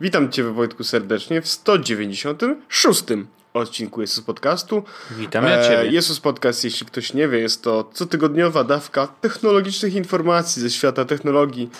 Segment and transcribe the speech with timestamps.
[0.00, 3.04] Witam Cię, Wojtku, serdecznie w 196
[3.54, 4.82] odcinku Jesus Podcastu.
[5.10, 5.80] Witam ja Ciebie.
[5.80, 11.04] E, Jesus Podcast, jeśli ktoś nie wie, jest to cotygodniowa dawka technologicznych informacji ze świata
[11.04, 11.70] technologii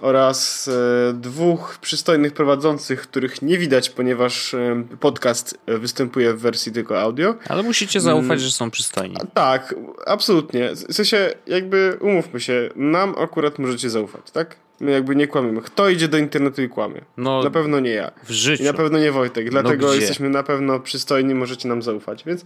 [0.00, 7.00] oraz e, dwóch przystojnych prowadzących, których nie widać, ponieważ e, podcast występuje w wersji tylko
[7.00, 7.34] audio.
[7.48, 8.38] Ale musicie zaufać, mm.
[8.38, 9.16] że są przystojni.
[9.34, 9.74] Tak,
[10.06, 10.70] absolutnie.
[10.74, 14.67] W sensie, jakby umówmy się, nam akurat możecie zaufać, tak?
[14.80, 15.62] My jakby nie kłamiemy.
[15.62, 17.00] Kto idzie do internetu i kłamie?
[17.16, 18.10] No, na pewno nie ja.
[18.24, 18.62] W życiu.
[18.62, 19.44] I na pewno nie Wojtek.
[19.44, 22.24] No dlatego no jesteśmy na pewno przystojni, możecie nam zaufać.
[22.24, 22.44] Więc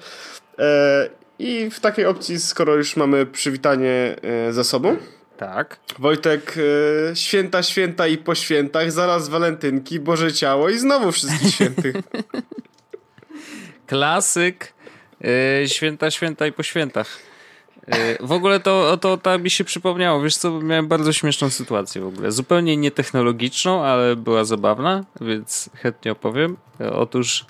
[0.59, 4.97] e, i w takiej opcji, skoro już mamy przywitanie e, za sobą.
[5.37, 5.77] Tak.
[5.99, 6.55] Wojtek,
[7.11, 11.97] e, święta, święta i po świętach, zaraz walentynki, Boże Ciało i znowu wszystkich świętych.
[13.87, 14.73] Klasyk.
[15.25, 17.32] E, święta, święta i po świętach.
[17.87, 22.03] E, w ogóle to, to tak mi się przypomniało, wiesz co, miałem bardzo śmieszną sytuację
[22.03, 22.33] w ogóle.
[22.33, 26.57] Zupełnie nietechnologiczną, ale była zabawna, więc chętnie opowiem.
[26.81, 27.45] E, otóż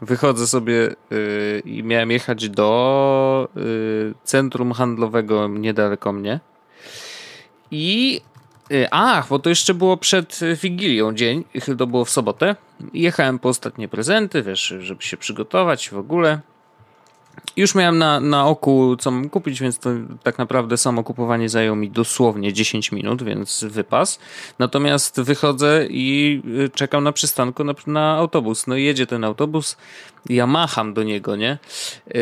[0.00, 6.40] wychodzę sobie yy, i miałem jechać do yy, centrum handlowego niedaleko mnie.
[7.70, 8.20] I
[8.70, 11.44] yy, ach, bo to jeszcze było przed Wigilią dzień,
[11.78, 12.56] to było w sobotę.
[12.92, 16.40] Jechałem po ostatnie prezenty, wiesz, żeby się przygotować w ogóle.
[17.56, 19.90] Już miałem na, na oku, co mam kupić, więc to
[20.22, 24.18] tak naprawdę samo kupowanie zajęło mi dosłownie 10 minut, więc wypas.
[24.58, 28.66] Natomiast wychodzę i y, czekam na przystanku na, na autobus.
[28.66, 29.76] No i jedzie ten autobus,
[30.28, 31.58] ja macham do niego, nie?
[32.06, 32.20] Yy,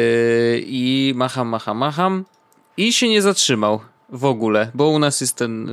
[0.67, 2.25] I macham, macham, macham
[2.77, 3.81] i się nie zatrzymał
[4.13, 5.71] w ogóle, bo u nas jest ten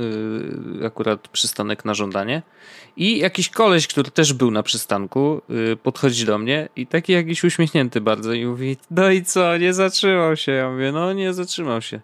[0.80, 2.42] yy, akurat przystanek na żądanie.
[2.96, 7.44] I jakiś koleś, który też był na przystanku, yy, podchodzi do mnie i taki jakiś
[7.44, 10.52] uśmiechnięty bardzo i mówi, no i co, nie zatrzymał się.
[10.52, 12.00] Ja mówię, no nie zatrzymał się.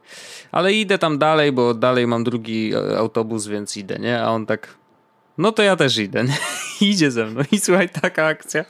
[0.52, 4.22] Ale idę tam dalej, bo dalej mam drugi e, autobus, więc idę, nie?
[4.22, 4.74] A on tak,
[5.38, 6.24] no to ja też idę.
[6.24, 6.36] Nie?
[6.90, 8.64] Idzie ze mną i słuchaj, taka akcja.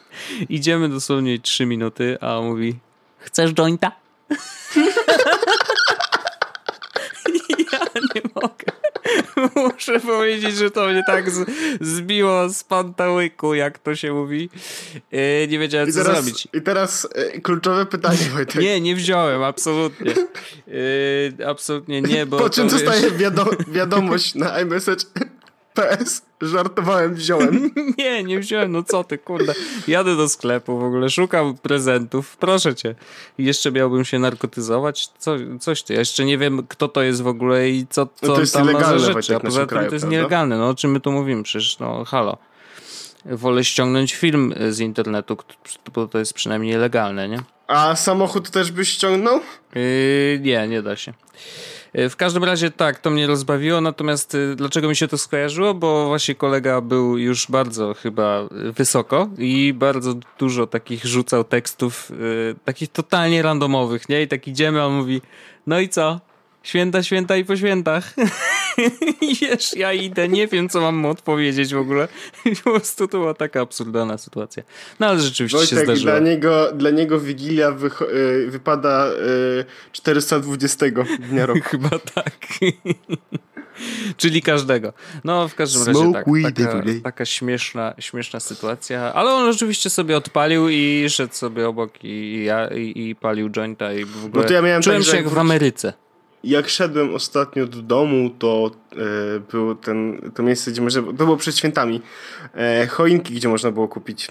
[0.49, 2.75] Idziemy dosłownie trzy minuty, a on mówi,
[3.19, 3.93] chcesz jointa?
[9.57, 14.51] Muszę powiedzieć, że to mnie tak z, zbiło z pantałyku, jak to się mówi.
[15.13, 16.49] Yy, nie wiedziałem, I co teraz, zrobić.
[16.53, 18.63] I teraz yy, kluczowe pytanie, Wojtek.
[18.63, 20.15] Nie, nie wziąłem, absolutnie.
[20.67, 22.39] Yy, absolutnie nie, bo...
[22.39, 25.05] Po czym dostaję wiado- wiadomość na iMessage
[25.75, 27.71] PS, żartowałem, wziąłem.
[27.99, 29.55] nie, nie wziąłem, no co ty, kurde.
[29.89, 32.95] Jadę do sklepu w ogóle, szukam prezentów, proszę cię.
[33.39, 35.09] jeszcze miałbym się narkotyzować?
[35.19, 38.27] Co, coś ty, ja jeszcze nie wiem, kto to jest w ogóle i co, co
[38.27, 39.37] no to jest tam ma za rzeczy.
[39.37, 40.17] A poza tym kraju, to jest prawda?
[40.17, 42.39] nielegalne, no o czym my tu mówimy, przecież no halo.
[43.25, 45.37] Wolę ściągnąć film z internetu,
[45.95, 47.39] bo to jest przynajmniej legalne, nie?
[47.67, 49.41] A samochód też byś ściągnął?
[49.75, 51.13] Yy, nie, nie da się.
[51.93, 55.75] E, w każdym razie tak, to mnie rozbawiło, natomiast e, dlaczego mi się to skojarzyło?
[55.75, 62.55] Bo właśnie kolega był już bardzo chyba wysoko i bardzo dużo takich rzucał tekstów, yy,
[62.65, 64.23] takich totalnie randomowych, nie?
[64.23, 65.21] I tak idziemy, a on mówi,
[65.67, 66.21] no i co?
[66.63, 68.15] Święta, święta i po świętach.
[69.21, 72.09] I wiesz, ja idę, nie wiem, co mam mu odpowiedzieć w ogóle.
[72.65, 74.63] Po prostu to była taka absurdalna sytuacja.
[75.01, 76.13] No ale rzeczywiście Wojtek, się zdarzyło.
[76.13, 80.87] Dla niego, dla niego Wigilia wy, y, wypada y, 420
[81.31, 81.61] dnia roku.
[81.71, 82.37] Chyba tak.
[84.17, 84.93] Czyli każdego.
[85.25, 86.27] No, w każdym razie tak.
[86.55, 89.13] Taka, taka śmieszna, śmieszna sytuacja.
[89.15, 93.93] Ale on oczywiście sobie odpalił i szedł sobie obok i, ja, i, i palił jointa
[93.93, 95.93] i w ogóle no to ja miałem czułem tak, się jak w Ameryce
[96.45, 101.37] jak szedłem ostatnio do domu, to e, było ten, to miejsce, gdzie można, to było
[101.37, 102.03] przed świętami,
[102.55, 104.29] e, choinki, gdzie można było kupić.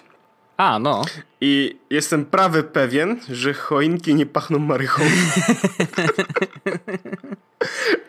[0.57, 1.01] A, no.
[1.41, 5.03] I jestem prawy pewien, że choinki nie pachną marychą.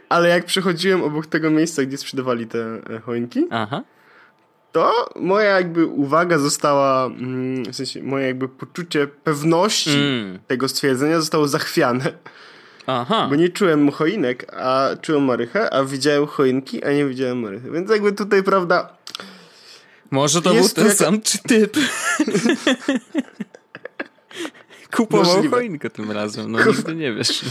[0.09, 2.59] Ale jak przechodziłem obok tego miejsca, gdzie sprzedawali te
[2.91, 3.83] e, choinki, Aha.
[4.73, 10.39] to moja jakby uwaga została, mm, w sensie moje jakby poczucie pewności mm.
[10.47, 12.13] tego stwierdzenia zostało zachwiane.
[12.87, 13.27] Aha.
[13.31, 17.71] Bo nie czułem choinek, a czułem marychę, a widziałem choinki, a nie widziałem marychy.
[17.71, 18.97] Więc jakby tutaj, prawda...
[20.11, 20.97] Może to był ten jaka...
[20.97, 21.77] sam czy typ.
[24.97, 25.57] Kupował Możliwe.
[25.57, 27.45] choinkę tym razem, no nigdy nie wiesz.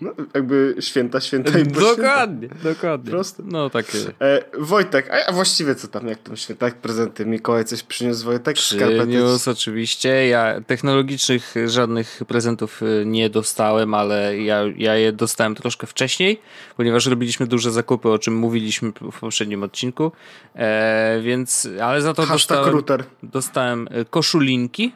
[0.00, 1.62] No, jakby święta, święta i
[1.96, 2.68] Dokładnie, święta.
[2.68, 3.10] dokładnie.
[3.10, 3.42] Proste.
[3.46, 3.98] No takie.
[4.20, 7.26] E, Wojtek, a, a, właściwie co tam, jak to święta, jak prezenty?
[7.26, 8.56] Mikołaj coś przyniósł Wojtek?
[8.56, 10.28] Przyniósł oczywiście.
[10.28, 16.40] Ja technologicznych żadnych prezentów y, nie dostałem, ale ja, ja je dostałem troszkę wcześniej,
[16.76, 20.12] ponieważ robiliśmy duże zakupy, o czym mówiliśmy w poprzednim odcinku.
[20.54, 22.82] E, więc, ale za to dostałem,
[23.22, 24.92] dostałem y, koszulinki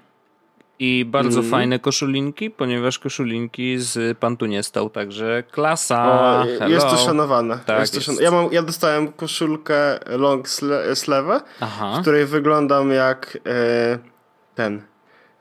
[0.83, 1.51] I bardzo mm.
[1.51, 6.21] fajne koszulinki, ponieważ koszulinki z Pantu nie stał, także klasa.
[6.61, 7.59] O, jest to szanowane.
[7.67, 8.17] Tak, jest to szan...
[8.21, 10.49] ja, mam, ja dostałem koszulkę long
[10.95, 11.41] sleeve,
[11.97, 13.99] w której wyglądam jak e,
[14.55, 14.83] ten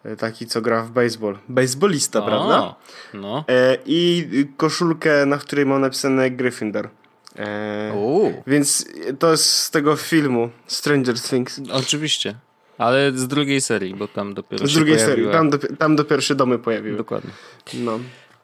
[0.03, 1.37] e, taki, co gra w baseball.
[1.49, 2.75] Baseballista, o, prawda?
[3.13, 3.45] No.
[3.47, 4.27] E, I
[4.57, 6.89] koszulkę, na której mam napisane Gryffindor.
[7.37, 8.85] E, więc
[9.19, 11.61] to jest z tego filmu Stranger Things.
[11.73, 12.35] Oczywiście.
[12.79, 16.35] Ale z drugiej serii, bo tam dopiero Z drugiej serii, tam, do, tam dopiero się
[16.35, 16.97] domy pojawiły.
[16.97, 17.31] Dokładnie.
[17.73, 17.99] No.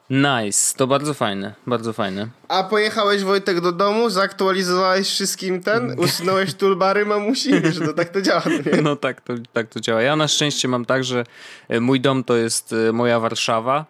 [0.09, 2.27] Nice, to bardzo fajne, bardzo fajne.
[2.47, 8.21] A pojechałeś Wojtek do domu, zaktualizowałeś wszystkim ten, usunąłeś toolbary mamusi, że to tak to
[8.21, 8.43] działa.
[8.73, 8.81] Nie?
[8.81, 10.01] No tak to, tak to działa.
[10.01, 11.23] Ja na szczęście mam tak, że
[11.69, 13.85] e, mój dom to jest e, moja Warszawa,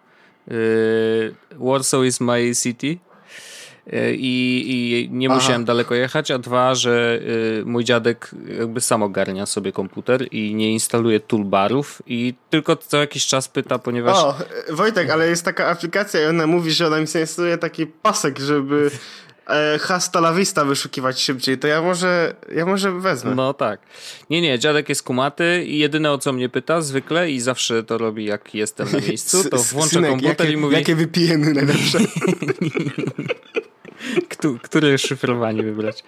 [0.48, 0.52] e,
[1.58, 2.98] Warsaw is my city
[3.92, 5.36] i, i nie Aha.
[5.36, 7.20] musiałem daleko jechać, a dwa, że
[7.60, 12.96] y, mój dziadek jakby sam ogarnia sobie komputer i nie instaluje toolbarów i tylko co
[12.96, 14.16] jakiś czas pyta, ponieważ...
[14.16, 14.34] O,
[14.70, 18.90] Wojtek, ale jest taka aplikacja i ona mówi, że ona mi instaluje taki pasek, żeby
[19.48, 23.34] e, hasta la vista wyszukiwać szybciej, to ja może, ja może wezmę.
[23.34, 23.80] No tak.
[24.30, 27.98] Nie, nie, dziadek jest kumaty i jedyne o co mnie pyta zwykle i zawsze to
[27.98, 30.74] robi jak jestem na miejscu, to włącza Synek, komputer jakie, i mówi...
[30.74, 31.98] Jakie wypijemy najlepsze?
[34.62, 36.04] które szyfrowanie wybrać.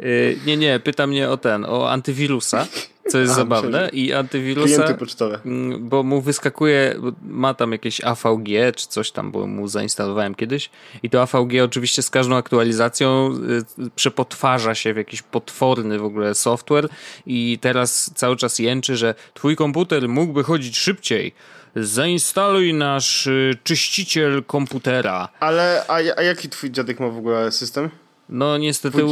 [0.00, 2.66] Y, nie, nie, pyta mnie o ten, o antywirusa,
[3.08, 5.40] co jest A, zabawne i antywirusa, pocztowe.
[5.46, 10.70] Mm, bo mu wyskakuje, ma tam jakieś AVG czy coś tam, bo mu zainstalowałem kiedyś
[11.02, 13.34] i to AVG oczywiście z każdą aktualizacją
[13.78, 16.88] y, przepotwarza się w jakiś potworny w ogóle software
[17.26, 21.34] i teraz cały czas jęczy, że twój komputer mógłby chodzić szybciej,
[21.76, 25.28] zainstaluj nasz y, czyściciel komputera.
[25.40, 27.90] Ale, a, a jaki twój dziadek ma w ogóle system?
[28.28, 29.02] No niestety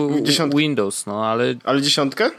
[0.57, 1.55] Windows, no ale...
[1.65, 2.25] Ale dziesiątkę?
[2.25, 2.31] E,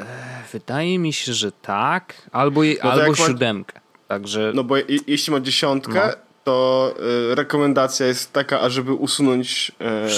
[0.53, 3.79] wydaje mi się, że tak, albo, no albo siódemkę.
[4.07, 4.51] Także...
[4.55, 6.13] No bo je, jeśli ma dziesiątkę, no.
[6.43, 6.93] to
[7.31, 9.71] y, rekomendacja jest taka, ażeby usunąć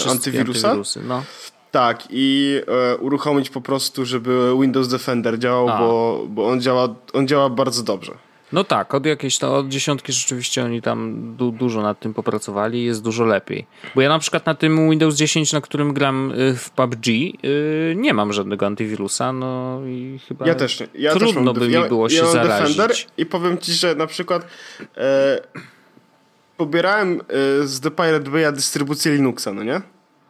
[0.06, 0.68] y, antywirusa.
[0.68, 1.24] Antywirusy, no.
[1.72, 2.56] Tak, i
[2.94, 7.84] y, uruchomić po prostu, żeby Windows Defender działał, bo, bo on, działa, on działa bardzo
[7.84, 8.12] dobrze.
[8.52, 12.86] No tak, od jakiejś to od dziesiątki rzeczywiście oni tam du dużo nad tym popracowali
[12.86, 13.66] jest dużo lepiej.
[13.96, 17.94] Bo ja na przykład na tym Windows 10, na którym gram y, w PUBG, yy,
[17.96, 20.88] nie mam żadnego antywirusa, no i chyba ja też nie.
[20.96, 22.78] Ja trudno też by mi było ja, się ja zarazić.
[22.78, 24.48] Defender I powiem ci, że na przykład
[24.98, 25.42] e,
[26.58, 29.82] pobierałem e, z The Pirate Bay'a dystrybucję Linuxa, no nie?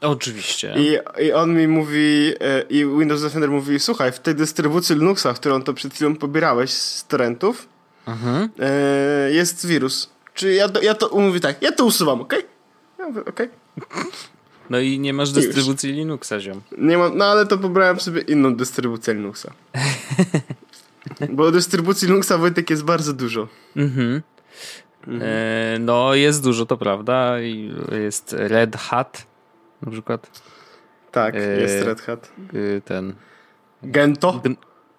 [0.01, 0.75] Oczywiście.
[0.77, 5.33] I, I on mi mówi, e, i Windows Defender mówi, słuchaj, w tej dystrybucji Linuxa,
[5.35, 7.67] którą to przed chwilą pobierałeś z torrentów,
[8.07, 8.49] mhm.
[8.59, 10.09] e, jest wirus.
[10.33, 12.33] Czy ja, ja to mówię tak, ja to usuwam, ok?
[12.99, 13.49] Ja mówię, okej.
[13.77, 14.11] Okay.
[14.69, 15.93] No i nie masz dystrybucji.
[15.93, 16.61] Linuxa, ziom.
[16.77, 19.51] Nie mam, no ale to pobrałem sobie inną dystrybucję Linuxa.
[21.29, 23.47] Bo dystrybucji Linuxa Wojtek jest bardzo dużo.
[23.75, 24.21] Mhm.
[25.07, 25.21] mhm.
[25.23, 27.39] E, no jest dużo, to prawda.
[27.91, 29.27] Jest Red Hat
[29.81, 30.41] na przykład.
[31.11, 32.31] Tak, e, jest Red Hat.
[32.77, 33.13] E, ten...
[33.83, 34.41] Gento?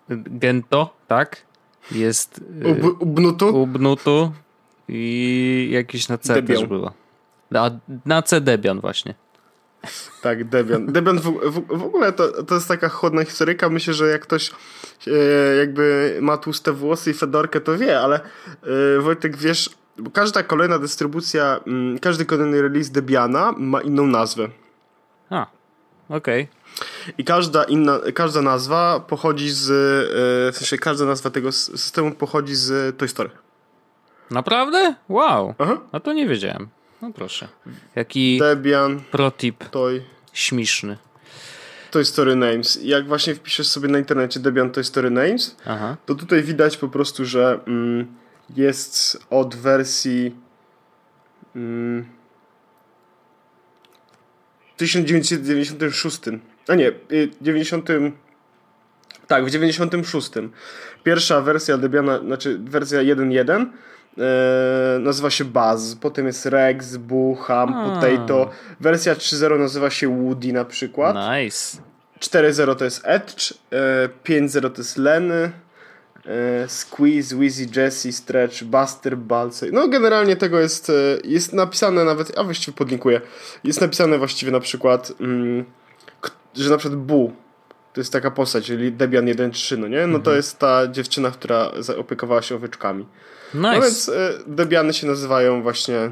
[0.09, 1.48] Gento, tak.
[1.93, 3.63] Jest Ub, Ubuntu?
[3.63, 4.33] Ubuntu
[4.89, 6.59] i jakieś na C Debian.
[6.59, 6.93] też było.
[7.51, 9.15] Na, na C Debian właśnie.
[10.23, 10.87] Tak, Debian.
[10.87, 13.69] Debian w, w, w, ogóle to, to jest taka chłodna historyka.
[13.69, 14.51] Myślę, że jak ktoś
[15.07, 15.11] e,
[15.57, 18.21] jakby ma tłuste włosy i fedorkę, to wie, ale
[18.97, 19.71] e, Wojtek, wiesz,
[20.13, 24.49] każda kolejna dystrybucja, m, mm, każdy kolejny release Debiana ma inną nazwę.
[25.31, 25.47] A,
[26.09, 26.43] okej.
[26.43, 26.58] Okay.
[27.19, 32.55] I każda inna, każda nazwa pochodzi z, e, w sensie każda nazwa tego systemu pochodzi
[32.55, 33.31] z Toy Story.
[34.31, 34.95] Naprawdę?
[35.09, 35.55] Wow.
[35.59, 35.81] Aha.
[35.93, 36.69] A to nie wiedziałem.
[37.03, 37.49] No proszę.
[37.97, 40.03] Jaki Debian, protip Toy.
[40.33, 40.97] śmieszny.
[41.91, 42.79] Toy Story Names.
[42.83, 45.97] Jak właśnie wpiszesz sobie na internecie Debian Toy Story Names, Aha.
[46.07, 48.15] to tutaj widać po prostu, że mm,
[48.57, 50.37] jest od wersji
[51.57, 52.07] mm,
[54.77, 56.21] 1996
[56.69, 56.93] a nie,
[57.41, 57.91] 90.
[57.91, 58.13] Y,
[59.27, 60.31] tak, w 96.
[61.05, 63.67] Pierwsza wersja Debiana, znaczy wersja 1.1
[64.19, 67.91] e, nazywa się Buzz, potem jest Rex, Boo, Ham, A.
[67.91, 68.51] Potato.
[68.81, 71.17] Wersja 3.0 nazywa się Woody na przykład.
[71.17, 71.79] Nice.
[72.21, 75.51] 4.0 to jest Edge, e, 5.0 to jest Lenny,
[76.27, 79.73] e, Squeeze, Wheezy, Jesse, Stretch, Buster, Balsey.
[79.73, 80.93] No generalnie tego jest,
[81.25, 83.21] jest napisane nawet, a właściwie podlinkuję,
[83.65, 85.13] jest napisane właściwie na przykład...
[85.21, 85.65] Mm,
[86.59, 87.33] że na przykład Bu
[87.93, 89.97] to jest taka postać, czyli Debian 1.3, no nie?
[89.97, 90.23] No mhm.
[90.23, 93.07] to jest ta dziewczyna, która opiekowała się owieczkami.
[93.55, 93.77] Nice.
[93.77, 94.15] No więc y,
[94.47, 96.11] Debiany się nazywają właśnie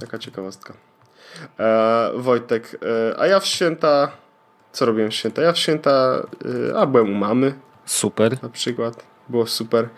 [0.00, 0.74] taka ciekawostka.
[1.58, 2.78] E, Wojtek,
[3.12, 4.12] e, a ja w święta
[4.72, 5.42] co robiłem w święta?
[5.42, 6.22] Ja w święta,
[6.70, 7.54] e, a byłem u mamy.
[7.84, 8.42] Super.
[8.42, 9.04] Na przykład.
[9.28, 9.88] było super.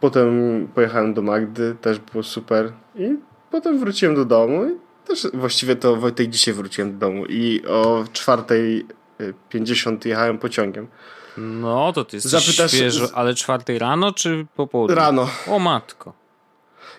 [0.00, 2.72] Potem pojechałem do Magdy, też było super.
[2.94, 3.18] I
[3.50, 4.78] potem wróciłem do domu i
[5.14, 10.88] też właściwie to Wojtek dzisiaj wróciłem do domu i o 4.50 jechałem pociągiem.
[11.36, 14.96] No, to ty jesteś Zapytasz, świeżo, ale czwartej rano czy po południu?
[14.96, 15.28] Rano.
[15.48, 16.12] O matko.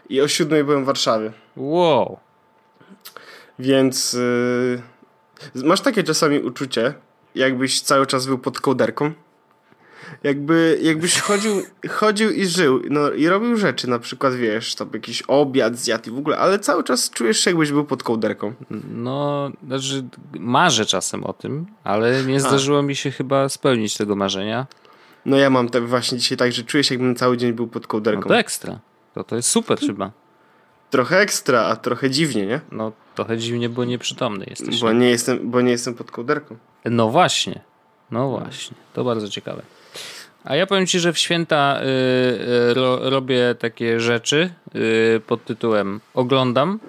[0.09, 1.31] I o siódmej byłem w Warszawie.
[1.55, 2.19] Wow.
[3.59, 4.13] Więc
[5.55, 6.93] yy, masz takie czasami uczucie,
[7.35, 9.11] jakbyś cały czas był pod kołderką.
[10.23, 11.51] Jakby, jakbyś chodził,
[11.89, 16.13] chodził i żył, no i robił rzeczy, na przykład wiesz, tam jakiś obiad zjadł i
[16.13, 18.53] w ogóle, ale cały czas czujesz się jakbyś był pod kołderką.
[18.93, 20.03] No, znaczy
[20.39, 22.81] marzę czasem o tym, ale nie zdarzyło A.
[22.81, 24.67] mi się chyba spełnić tego marzenia.
[25.25, 27.87] No ja mam tak właśnie dzisiaj tak, że czuję się jakbym cały dzień był pod
[27.87, 28.21] kołderką.
[28.21, 28.79] No to ekstra.
[29.13, 30.11] To, to jest super chyba.
[30.89, 32.61] Trochę ekstra, a trochę dziwnie, nie?
[32.71, 34.81] No trochę dziwnie, bo nieprzytomny jesteś.
[34.81, 36.57] Bo nie jestem, bo nie jestem pod kołderką.
[36.85, 37.61] No właśnie.
[38.11, 38.77] No właśnie.
[38.93, 39.61] To bardzo ciekawe.
[40.43, 41.85] A ja powiem Ci, że w święta y,
[42.69, 46.79] y, ro, robię takie rzeczy y, pod tytułem oglądam.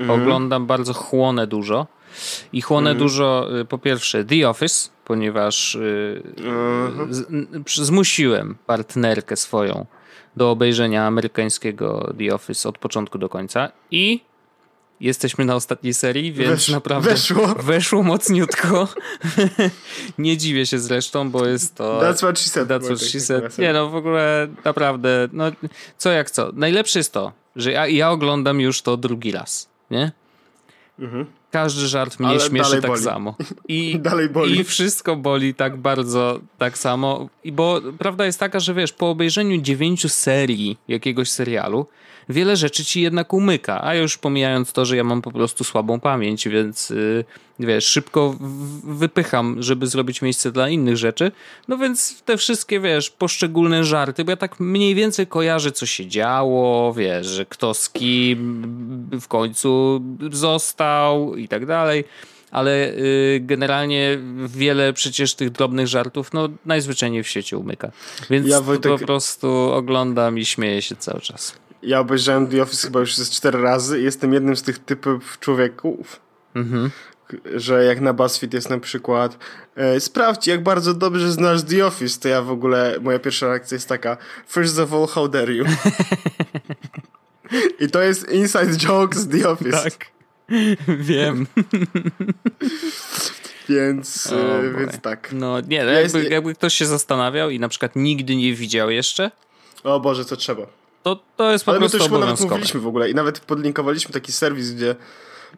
[0.00, 0.22] Mhm.
[0.22, 1.86] Oglądam bardzo, chłonę dużo.
[2.52, 2.98] I chłonę mhm.
[2.98, 7.14] dużo, y, po pierwsze, The Office, ponieważ y, mhm.
[7.14, 9.86] z, zmusiłem partnerkę swoją
[10.36, 13.72] do obejrzenia amerykańskiego The Office od początku do końca.
[13.90, 14.20] I
[15.02, 17.46] Jesteśmy na ostatniej serii, więc Wesz, naprawdę weszło.
[17.46, 18.88] weszło mocniutko.
[20.18, 22.00] nie dziwię się zresztą, bo jest to...
[22.00, 22.68] That's what she said.
[22.68, 23.58] That's what she said.
[23.58, 25.44] Nie no, w ogóle naprawdę, no
[25.98, 26.50] co jak co.
[26.54, 30.12] Najlepsze jest to, że ja, ja oglądam już to drugi raz, nie?
[30.98, 31.26] Mhm.
[31.50, 33.02] Każdy żart mnie Ale śmieszy tak boli.
[33.02, 33.36] samo.
[33.68, 34.60] I, dalej boli.
[34.60, 37.28] I wszystko boli tak bardzo, tak samo.
[37.44, 41.86] I bo prawda jest taka, że wiesz, po obejrzeniu dziewięciu serii jakiegoś serialu,
[42.32, 43.84] wiele rzeczy ci jednak umyka.
[43.84, 47.24] A już pomijając to, że ja mam po prostu słabą pamięć, więc yy,
[47.58, 48.36] wiesz, szybko
[48.84, 51.32] wypycham, żeby zrobić miejsce dla innych rzeczy.
[51.68, 56.06] No więc te wszystkie, wiesz, poszczególne żarty, bo ja tak mniej więcej kojarzę, co się
[56.06, 62.04] działo, wiesz, że kto z kim w końcu został i tak dalej
[62.52, 67.92] ale y, generalnie wiele przecież tych drobnych żartów no najzwyczajniej w świecie umyka.
[68.30, 68.92] Więc ja Wojtek...
[68.92, 71.54] po prostu oglądam i śmieję się cały czas.
[71.82, 75.38] Ja obejrzałem The Office chyba już z cztery razy i jestem jednym z tych typów
[75.40, 76.20] człowieków,
[76.54, 76.90] mhm.
[77.54, 79.38] że jak na BuzzFeed jest na przykład
[79.76, 83.74] e, sprawdź jak bardzo dobrze znasz The Office, to ja w ogóle, moja pierwsza reakcja
[83.74, 84.16] jest taka
[84.48, 85.64] first of all, how dare you?
[87.80, 89.82] I to jest inside joke z The Office.
[89.82, 90.06] Tak,
[91.10, 91.46] wiem.
[93.68, 95.30] więc, oh więc tak.
[95.32, 99.30] No nie, jakby, jakby ktoś się zastanawiał i na przykład nigdy nie widział jeszcze,
[99.84, 100.81] o Boże, co trzeba.
[101.02, 103.40] To, to jest po Ale prostu my to już nawet mówiliśmy w ogóle i nawet
[103.40, 104.94] podlinkowaliśmy taki serwis, gdzie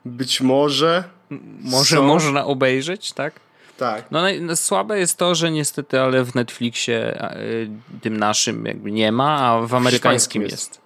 [0.04, 1.04] być może...
[1.60, 2.02] Może są...
[2.02, 3.40] można obejrzeć, tak?
[3.76, 4.04] Tak.
[4.10, 7.70] No, no, słabe jest to, że niestety, ale w Netflixie y,
[8.02, 10.52] tym naszym jakby nie ma, a w amerykańskim jest.
[10.52, 10.80] jest.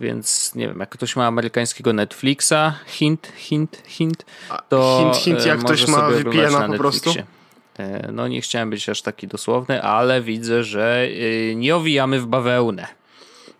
[0.00, 4.24] Więc nie wiem, jak ktoś ma amerykańskiego Netflixa, hint, hint, hint,
[4.68, 7.14] to hint, hint, jak ktoś ma VPN-a po prostu.
[7.78, 12.26] E, no nie chciałem być aż taki dosłowny, ale widzę, że y, nie owijamy w
[12.26, 12.86] bawełnę.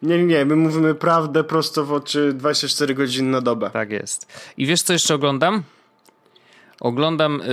[0.04, 3.70] Nie, nie, nie, my mówimy prawdę prosto w oczy 24 godziny na dobę.
[3.70, 4.32] Tak jest.
[4.56, 5.62] I wiesz co jeszcze oglądam?
[6.80, 7.44] Oglądam y,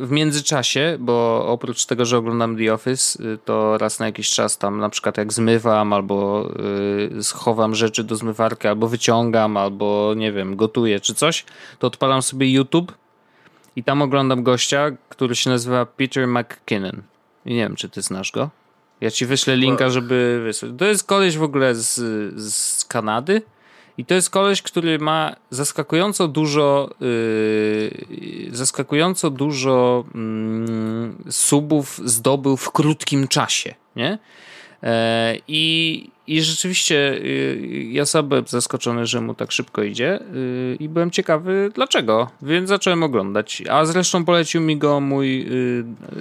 [0.00, 4.58] w międzyczasie, bo oprócz tego, że oglądam The Office, y, to raz na jakiś czas
[4.58, 6.48] tam na przykład jak zmywam, albo
[7.22, 11.44] schowam rzeczy do zmywarki, albo wyciągam, albo nie wiem, gotuję czy coś,
[11.78, 12.92] to odpalam sobie YouTube
[13.76, 17.02] i tam oglądam gościa, który się nazywa Peter McKinnon.
[17.46, 18.50] I nie wiem, czy ty znasz go.
[19.00, 20.72] Ja ci wyślę linka, żeby wysłać.
[20.78, 21.94] To jest koleś w ogóle z,
[22.52, 23.42] z Kanady.
[23.98, 32.70] I to jest koleś, który ma zaskakująco dużo yy, zaskakująco dużo yy, subów zdobył w
[32.72, 34.18] krótkim czasie, nie?
[34.82, 40.76] E, I, I rzeczywiście y, ja sam byłem zaskoczony, że mu tak szybko idzie y,
[40.80, 43.62] i byłem ciekawy dlaczego, więc zacząłem oglądać.
[43.70, 45.46] A zresztą polecił mi go mój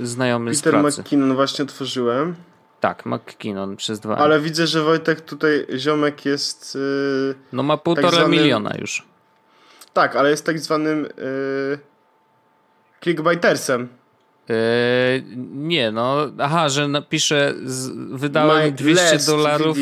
[0.02, 1.02] y, znajomy Peter z pracy.
[1.02, 2.36] McKinnon właśnie otworzyłem.
[2.80, 4.18] Tak, McKinnon przez dwa.
[4.18, 6.78] Ale widzę, że Wojtek tutaj, ziomek jest...
[7.54, 8.40] no ma półtora tak zwanym...
[8.40, 9.04] miliona już.
[9.94, 11.80] Tak, ale jest tak zwanym yy,
[13.02, 13.88] clickbaitersem.
[14.50, 19.78] Eee, nie, no, aha, że napiszę, z, wydałem My 200 dolarów.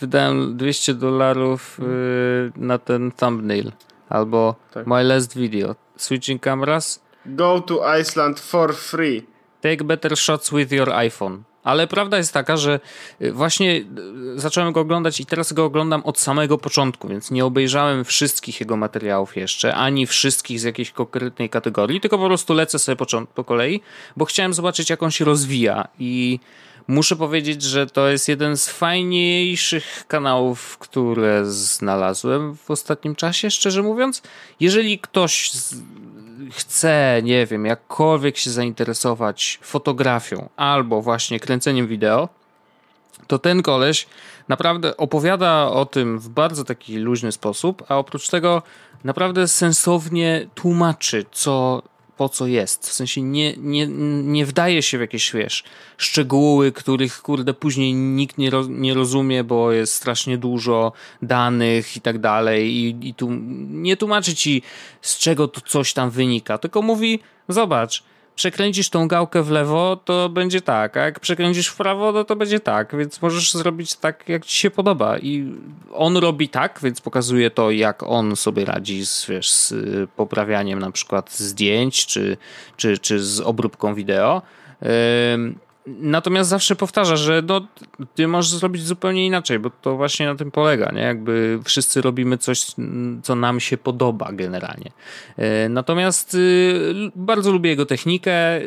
[0.00, 3.72] Wydałem 200 dolarów yy, na ten thumbnail.
[4.08, 4.86] Albo tak.
[4.86, 5.74] My last video.
[5.96, 7.00] Switching cameras.
[7.26, 9.26] Go to Iceland for free.
[9.60, 11.42] Take better shots with your iPhone.
[11.64, 12.80] Ale prawda jest taka, że
[13.22, 13.84] y, właśnie
[14.36, 18.60] y, zacząłem go oglądać i teraz go oglądam od samego początku, więc nie obejrzałem wszystkich
[18.60, 23.06] jego materiałów jeszcze, ani wszystkich z jakiejś konkretnej kategorii, tylko po prostu lecę sobie po,
[23.34, 23.80] po kolei,
[24.16, 26.40] bo chciałem zobaczyć, jak on się rozwija i
[26.88, 33.82] muszę powiedzieć, że to jest jeden z fajniejszych kanałów, które znalazłem w ostatnim czasie, szczerze
[33.82, 34.22] mówiąc.
[34.60, 35.50] Jeżeli ktoś
[36.52, 42.28] chce, nie wiem, jakkolwiek się zainteresować fotografią albo właśnie kręceniem wideo,
[43.26, 44.06] to ten koleś
[44.48, 48.62] naprawdę opowiada o tym w bardzo taki luźny sposób, a oprócz tego
[49.04, 51.82] naprawdę sensownie tłumaczy, co
[52.20, 52.88] po co jest.
[52.88, 53.86] W sensie nie, nie,
[54.22, 55.64] nie wdaje się w jakieś, wiesz,
[55.96, 62.00] szczegóły, których, kurde, później nikt nie, roz, nie rozumie, bo jest strasznie dużo danych i
[62.00, 63.28] tak dalej i, i tu
[63.70, 64.62] nie tłumaczy ci,
[65.00, 68.02] z czego to coś tam wynika, tylko mówi, zobacz,
[68.40, 72.36] przekręcisz tą gałkę w lewo, to będzie tak, a jak przekręcisz w prawo, to to
[72.36, 75.18] będzie tak, więc możesz zrobić tak, jak ci się podoba.
[75.18, 75.54] I
[75.92, 79.74] on robi tak, więc pokazuje to, jak on sobie radzi z, wiesz, z
[80.10, 82.36] poprawianiem na przykład zdjęć, czy,
[82.76, 84.42] czy, czy z obróbką wideo.
[85.86, 87.66] Natomiast zawsze powtarza, że no,
[88.14, 91.00] ty możesz zrobić zupełnie inaczej, bo to właśnie na tym polega, nie?
[91.00, 92.66] Jakby wszyscy robimy coś,
[93.22, 94.92] co nam się podoba generalnie.
[95.36, 98.60] E, natomiast y, bardzo lubię jego technikę.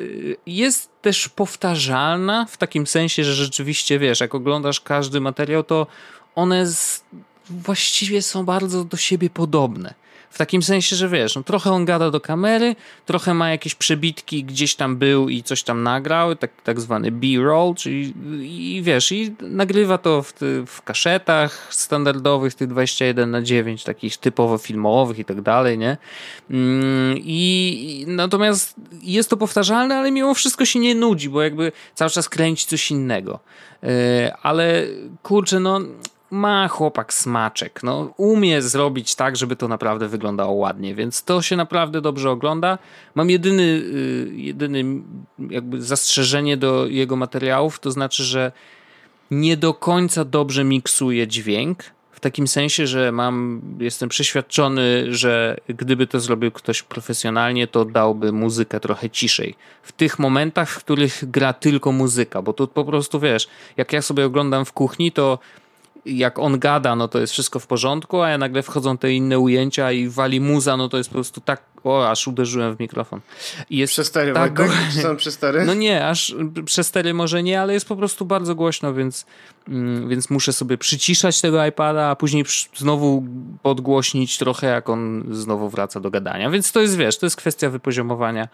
[0.45, 5.87] Jest też powtarzalna w takim sensie, że rzeczywiście, wiesz, jak oglądasz każdy materiał, to
[6.35, 7.03] one z,
[7.49, 9.93] właściwie są bardzo do siebie podobne.
[10.33, 12.75] W takim sensie, że wiesz, no trochę on gada do kamery,
[13.05, 17.75] trochę ma jakieś przebitki, gdzieś tam był i coś tam nagrał, tak, tak zwany B-roll,
[17.75, 20.33] czyli i wiesz, i nagrywa to w,
[20.67, 25.97] w kaszetach standardowych, tych 21 na 9, takich typowo filmowych i tak dalej, nie?
[26.49, 32.11] Mm, I natomiast jest to powtarzalne, ale mimo wszystko się nie nudzi, bo jakby cały
[32.11, 33.39] czas kręci coś innego.
[33.83, 34.83] E, ale
[35.23, 35.79] kurczę, no
[36.33, 37.83] ma chłopak smaczek.
[37.83, 42.77] No, umie zrobić tak, żeby to naprawdę wyglądało ładnie, więc to się naprawdę dobrze ogląda.
[43.15, 44.83] Mam jedyny, y, jedyny
[45.49, 48.51] jakby zastrzeżenie do jego materiałów, to znaczy, że
[49.31, 51.83] nie do końca dobrze miksuje dźwięk.
[52.11, 58.31] W takim sensie, że mam, jestem przeświadczony, że gdyby to zrobił ktoś profesjonalnie, to dałby
[58.31, 59.55] muzykę trochę ciszej.
[59.83, 64.01] W tych momentach, w których gra tylko muzyka, bo tu po prostu wiesz, jak ja
[64.01, 65.39] sobie oglądam w kuchni, to
[66.05, 69.39] jak on gada, no to jest wszystko w porządku, a ja nagle wchodzą te inne
[69.39, 73.19] ujęcia i wali muza, no to jest po prostu tak, o, aż uderzyłem w mikrofon.
[73.69, 74.59] I jest przestery, tak?
[74.93, 75.65] Czy są przestery?
[75.65, 79.25] No nie, aż przestery może nie, ale jest po prostu bardzo głośno, więc,
[79.67, 83.23] mm, więc muszę sobie przyciszać tego iPada, a później znowu
[83.61, 86.49] podgłośnić trochę, jak on znowu wraca do gadania.
[86.49, 88.47] Więc to jest, wiesz, to jest kwestia wypoziomowania.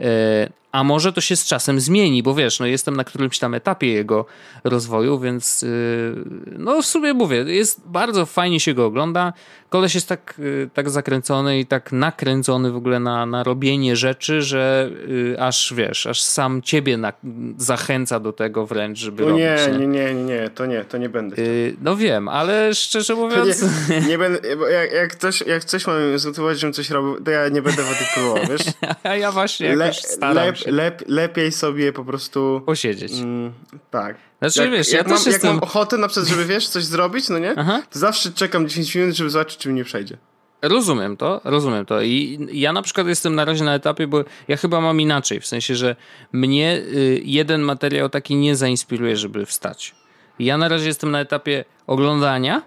[0.00, 3.54] E, a może to się z czasem zmieni, bo wiesz, no jestem na którymś tam
[3.54, 4.26] etapie jego
[4.64, 6.24] rozwoju, więc y,
[6.58, 9.32] no w sumie mówię, jest bardzo fajnie się go ogląda.
[9.68, 14.42] Koleś jest tak, y, tak zakręcony i tak nakręcony w ogóle na, na robienie rzeczy,
[14.42, 17.12] że y, aż wiesz, aż sam ciebie na,
[17.58, 19.80] zachęca do tego wręcz, żeby no nie, robić.
[19.80, 21.36] Nie, nie, nie, nie, to nie, to nie będę.
[21.80, 23.64] no wiem, ale szczerze mówiąc...
[23.90, 27.30] Nie, nie, będę, bo jak, jak, coś, jak coś mam zmotywować, żebym coś robił, to
[27.30, 28.62] ja nie będę w tych próbował, wiesz?
[29.02, 32.62] A ja właśnie Le, staram lep, lepiej sobie po prostu...
[32.66, 33.12] Posiedzieć.
[33.12, 33.52] Mm,
[33.90, 34.16] tak.
[34.38, 37.28] Znaczy, jak, wiesz, ja jak, mam, jak mam ochotę na przykład, żeby wiesz, coś zrobić,
[37.28, 37.54] no nie?
[37.56, 37.82] Aha.
[37.90, 40.16] To zawsze czekam 10 minut, żeby zobaczyć, czy mi nie przejdzie.
[40.62, 42.02] Rozumiem to, rozumiem to.
[42.02, 45.46] I ja na przykład jestem na razie na etapie, bo ja chyba mam inaczej, w
[45.46, 45.96] sensie, że
[46.32, 49.94] mnie y, jeden materiał taki nie zainspiruje, żeby wstać.
[50.38, 52.62] Ja na razie jestem na etapie oglądania,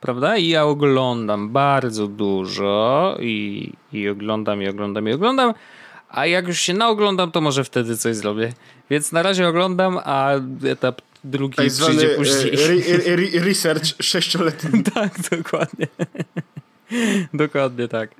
[0.00, 0.36] prawda?
[0.36, 5.54] I ja oglądam bardzo dużo i, i oglądam, i oglądam, i oglądam,
[6.08, 8.52] a jak już się naoglądam, to może wtedy coś zrobię.
[8.90, 10.30] Więc na razie oglądam, a
[10.66, 12.52] etap drugi tak przyjdzie później.
[12.52, 14.82] Re, re, research sześcioletni.
[14.94, 15.86] tak, dokładnie.
[17.34, 18.10] Dokładnie tak.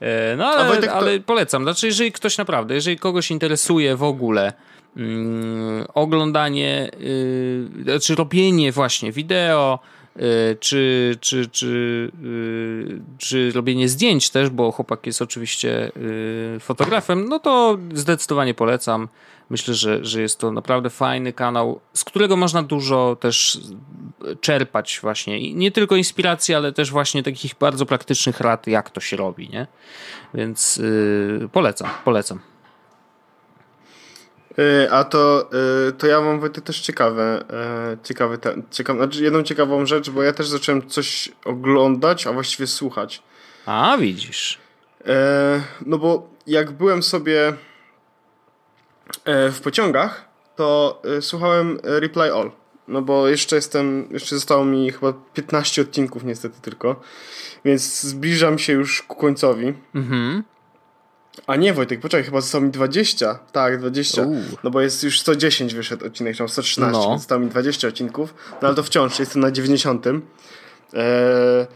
[0.00, 1.24] E, no ale, Wojtek, ale to...
[1.24, 1.62] polecam.
[1.62, 4.52] Znaczy, jeżeli ktoś naprawdę, jeżeli kogoś interesuje w ogóle
[4.96, 9.78] mm, oglądanie, yy, znaczy robienie właśnie wideo,
[10.16, 17.28] Y, czy, czy, czy, y, czy robienie zdjęć też, bo chłopak jest oczywiście y, fotografem,
[17.28, 19.08] no to zdecydowanie polecam.
[19.50, 23.60] Myślę, że, że jest to naprawdę fajny kanał, z którego można dużo też
[24.40, 25.38] czerpać właśnie.
[25.38, 29.48] I nie tylko inspiracji, ale też właśnie takich bardzo praktycznych rad, jak to się robi,
[29.48, 29.66] nie?
[30.34, 32.40] Więc yy, polecam, polecam.
[34.58, 35.50] Y, a to,
[35.88, 37.44] y, to ja mam Wojtek też ciekawe,
[37.94, 38.38] y, ciekawe,
[38.70, 43.22] ciekawe, znaczy jedną ciekawą rzecz, bo ja też zacząłem coś oglądać, a właściwie słuchać.
[43.66, 44.58] A, widzisz.
[45.86, 47.54] No bo jak byłem sobie
[49.26, 52.50] w pociągach, to słuchałem Reply All.
[52.90, 57.00] No bo jeszcze jestem, jeszcze zostało mi chyba 15 odcinków niestety tylko,
[57.64, 59.74] więc zbliżam się już ku końcowi.
[59.94, 60.44] Mhm.
[61.46, 63.38] A nie, Wojtek, poczekaj, chyba zostało mi 20.
[63.52, 64.22] Tak, 20.
[64.22, 64.36] Uuu.
[64.64, 67.08] No bo jest już 110 wyszedł odcinek, czy tam 113, No.
[67.08, 68.34] więc zostało mi 20 odcinków.
[68.62, 70.06] No ale to wciąż, jestem na 90.
[70.92, 71.66] Eee,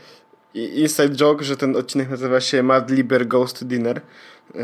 [0.55, 4.01] inside joke, że ten odcinek nazywa się Mad Liber Goes to Dinner.
[4.55, 4.63] Eee,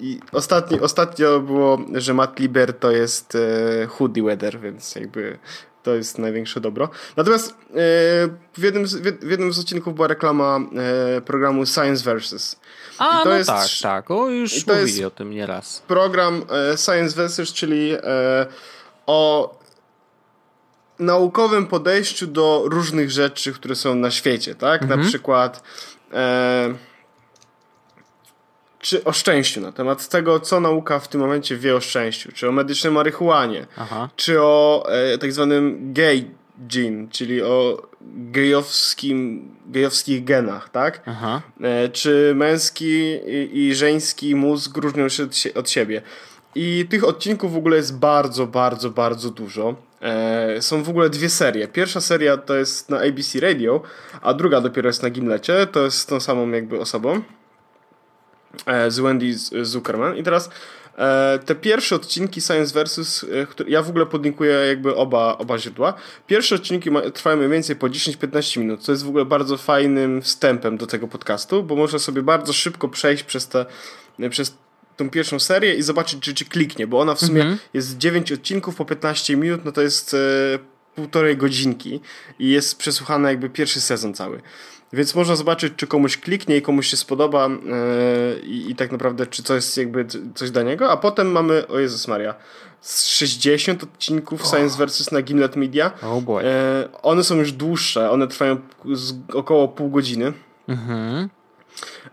[0.00, 5.38] I ostatni, ostatnio było, że Matt Liber to jest e, hoodie weather, więc jakby
[5.82, 6.88] to jest największe dobro.
[7.16, 7.54] Natomiast e,
[8.54, 10.60] w, jednym z, w jednym z odcinków była reklama
[11.16, 12.56] e, programu Science Versus.
[12.98, 14.10] A, no jest- tak, tak.
[14.10, 15.82] O, już to mówili o tym nieraz.
[15.88, 18.46] program e, Science Versus, czyli e,
[19.06, 19.58] o
[20.98, 24.88] naukowym podejściu do różnych rzeczy, które są na świecie, tak?
[24.88, 25.62] Na przykład
[26.12, 26.74] e,
[28.80, 32.48] czy o szczęściu, na temat tego, co nauka w tym momencie wie o szczęściu, czy
[32.48, 34.08] o medycznej marihuanie, Aha.
[34.16, 36.24] czy o e, tak zwanym gay
[36.58, 41.02] gene, czyli o gejowskim, gejowskich genach, tak?
[41.06, 41.42] Aha.
[41.60, 46.02] E, czy męski i, i żeński mózg różnią się od, od siebie.
[46.54, 49.74] I tych odcinków w ogóle jest bardzo, bardzo, bardzo dużo.
[50.02, 51.68] E, są w ogóle dwie serie.
[51.68, 53.82] Pierwsza seria to jest na ABC Radio,
[54.22, 55.66] a druga dopiero jest na Gimlecie.
[55.66, 57.22] To jest tą samą jakby osobą.
[58.66, 60.16] E, z Wendy Zuckerman.
[60.16, 60.50] I teraz
[60.98, 65.94] e, te pierwsze odcinki Science Versus, e, ja w ogóle podlinkuję jakby oba, oba źródła.
[66.26, 70.76] Pierwsze odcinki trwają mniej więcej po 10-15 minut, co jest w ogóle bardzo fajnym wstępem
[70.76, 73.66] do tego podcastu, bo można sobie bardzo szybko przejść przez te,
[74.30, 74.56] przez
[74.96, 78.76] tą pierwszą serię i zobaczyć, czy, czy kliknie, bo ona w sumie jest 9 odcinków
[78.76, 80.58] po 15 minut, no to jest e,
[80.94, 82.00] półtorej godzinki
[82.38, 84.40] i jest przesłuchany jakby pierwszy sezon cały.
[84.92, 87.50] Więc można zobaczyć, czy komuś kliknie i komuś się spodoba e,
[88.40, 90.90] i, tak naprawdę, czy to jest jakby coś dla niego.
[90.90, 92.34] A potem mamy, o Jezus Maria,
[92.80, 95.90] z 60 odcinków Science Versus na Gimlet Media.
[96.02, 96.44] Oh boy.
[96.44, 98.56] E, one są już dłuższe, one trwają
[99.34, 100.32] około pół godziny.
[100.68, 101.28] Mhm.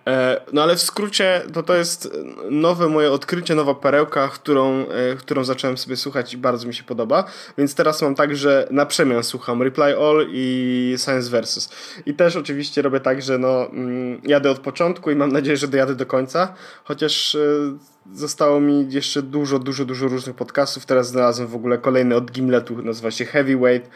[0.08, 2.18] E, No ale w skrócie to to jest
[2.52, 6.84] nowe moje odkrycie, nowa perełka, którą, e, którą zacząłem sobie słuchać i bardzo mi się
[6.84, 7.24] podoba.
[7.58, 11.70] Więc teraz mam tak, że na przemian słucham Reply All i Science Versus.
[12.06, 15.68] I też oczywiście robię tak, że no, mm, jadę od początku i mam nadzieję, że
[15.68, 16.54] dojadę do końca.
[16.84, 17.40] Chociaż e,
[18.14, 20.86] zostało mi jeszcze dużo, dużo, dużo różnych podcastów.
[20.86, 23.90] Teraz znalazłem w ogóle kolejny od Gimletu, nazywa się Heavyweight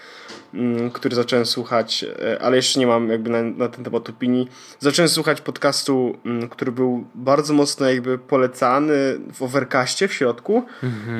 [0.94, 4.50] który zacząłem słuchać, e, ale jeszcze nie mam jakby na, na ten temat opinii.
[4.80, 10.64] Zacząłem słuchać podcastu, mm, który był bardzo mocno jakby polecany w Overcastie w środku.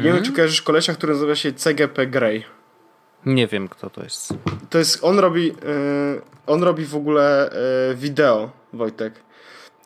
[0.04, 2.44] Nie wiem, czy kojarzysz kolesia, który nazywa się CGP Grey.
[3.26, 4.34] Nie wiem, kto to jest.
[4.70, 5.54] To jest, on robi, e,
[6.48, 9.14] on robi w ogóle e, wideo, Wojtek.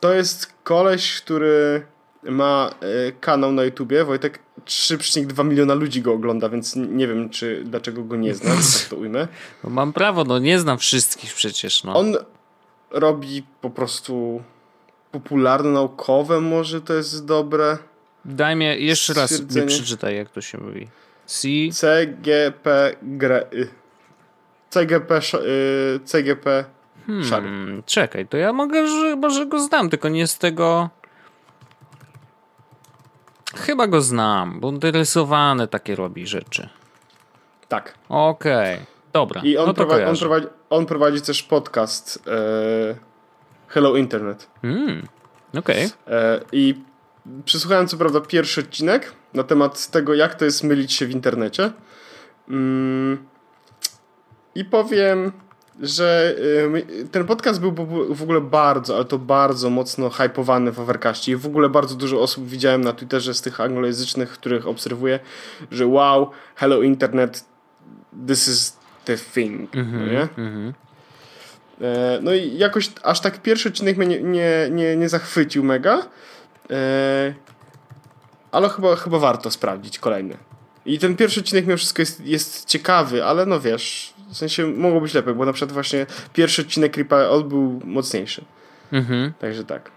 [0.00, 1.86] To jest koleś, który
[2.22, 2.70] ma
[3.20, 8.16] kanał na YouTubie, Wojtek 3,2 miliona ludzi go ogląda, więc nie wiem, czy dlaczego go
[8.16, 9.28] nie znasz, tak to ujmę.
[9.64, 11.94] No mam prawo, no nie znam wszystkich przecież, no.
[11.96, 12.16] On
[12.90, 14.42] robi po prostu
[15.12, 17.78] popularne naukowe, może to jest dobre.
[18.24, 19.66] Daj mnie jeszcze raz mi Stwierdzenie.
[19.66, 20.88] przeczytaj, jak to się mówi.
[21.26, 21.48] C...
[21.72, 23.68] CGP gre, y.
[24.70, 26.64] CGP y, CGP
[27.06, 27.48] szary.
[27.48, 30.90] Hmm, czekaj, to ja mogę, że może go znam, tylko nie z tego...
[33.56, 36.68] Chyba go znam, bo on rysowane takie robi rzeczy.
[37.68, 37.94] Tak.
[38.08, 38.78] Okej,
[39.12, 42.94] dobra, I on, no prowadzi, on, prowadzi, on prowadzi też podcast e,
[43.68, 44.50] Hello Internet.
[44.62, 45.08] Hmm,
[45.58, 45.90] okej.
[46.06, 46.74] E, I
[47.44, 51.70] przesłuchałem co prawda pierwszy odcinek na temat tego, jak to jest mylić się w internecie.
[52.48, 53.26] Mm,
[54.54, 55.32] I powiem,
[55.82, 56.36] że
[57.12, 57.72] ten podcast był
[58.14, 61.32] w ogóle bardzo, ale to bardzo mocno hypowany w Overcastie.
[61.32, 65.20] I w ogóle bardzo dużo osób widziałem na Twitterze z tych anglojęzycznych, których obserwuję,
[65.70, 67.44] że wow, hello internet,
[68.26, 69.70] this is the thing.
[69.74, 70.20] no nie?
[70.20, 70.74] Mhm.
[71.80, 76.06] E, No i jakoś aż tak pierwszy odcinek mnie nie, nie, nie, nie zachwycił mega.
[76.70, 77.34] E,
[78.52, 80.36] Ale chyba, chyba warto sprawdzić kolejny.
[80.86, 85.00] I ten pierwszy odcinek mimo wszystko jest, jest ciekawy, ale no wiesz, w sensie mogło
[85.00, 88.44] być lepiej, bo na przykład właśnie pierwszy odcinek Ripa All był mocniejszy.
[88.92, 89.32] Mhm.
[89.38, 89.90] Także tak.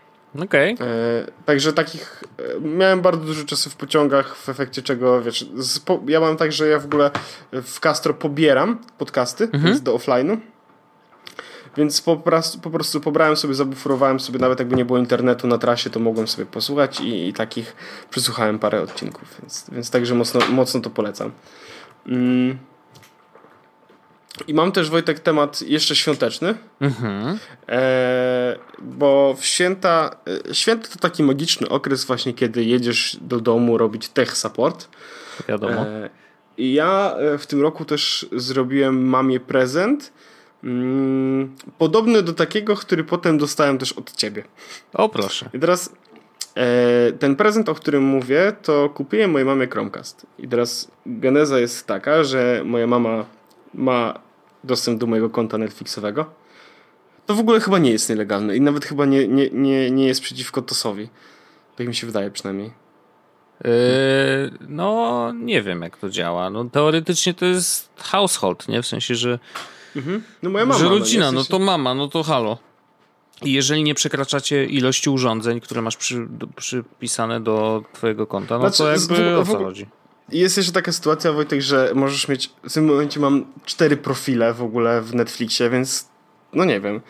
[0.44, 0.78] Okej.
[0.80, 5.80] E, także takich e, miałem bardzo dużo czasu w pociągach, w efekcie czego wiesz, z,
[5.80, 7.12] po, ja mam tak, że ja w ogóle
[7.52, 10.38] w Castro pobieram podcasty, więc do offline'u.
[11.78, 15.58] Więc po prostu, po prostu pobrałem sobie, zabufrowałem sobie, nawet jakby nie było internetu na
[15.58, 17.76] trasie, to mogłem sobie posłuchać i, i takich
[18.10, 21.32] przesłuchałem parę odcinków, więc, więc także mocno, mocno to polecam.
[22.08, 22.58] Mm.
[24.48, 26.56] I mam też, Wojtek, temat jeszcze świąteczny.
[26.82, 27.40] Mhm.
[27.70, 30.16] E, bo w święta,
[30.50, 34.88] e, święta to taki magiczny okres właśnie, kiedy jedziesz do domu robić tech support.
[35.48, 35.82] Wiadomo.
[35.82, 36.10] E,
[36.58, 40.14] I ja e, w tym roku też zrobiłem mamie prezent.
[40.64, 44.44] Mm, podobny do takiego, który potem dostałem też od ciebie.
[44.94, 45.50] O proszę.
[45.54, 45.92] I teraz
[46.58, 50.26] E, ten prezent, o którym mówię, to kupiłem mojej mamie Chromecast.
[50.40, 53.26] I teraz geneza jest taka, że moja mama
[53.74, 54.20] ma
[54.68, 56.26] dostęp do mojego konta Netflixowego.
[57.26, 60.22] To w ogóle chyba nie jest nielegalne i nawet chyba nie, nie, nie, nie jest
[60.22, 61.10] przeciwko TOS-owi.
[61.76, 62.72] Tak mi się wydaje przynajmniej.
[63.64, 63.72] Yy,
[64.68, 66.50] no, nie wiem jak to działa.
[66.50, 68.82] No, teoretycznie to jest household, nie?
[68.82, 69.40] W sensie, że,
[69.96, 70.24] Mhm.
[70.44, 70.80] No moja mama.
[70.80, 72.58] że no, rodzina, no to mama, no to halo.
[73.42, 78.62] I jeżeli nie przekraczacie ilości urządzeń, które masz przy, do, przypisane do twojego konta, no
[78.70, 79.86] Znaczy, to jakby w- o co chodzi?
[80.32, 82.52] Jest jeszcze taka sytuacja, Wojtek, że możesz mieć.
[82.70, 86.08] W tym momencie mam cztery profile w ogóle w Netflixie, więc
[86.54, 87.02] no nie wiem.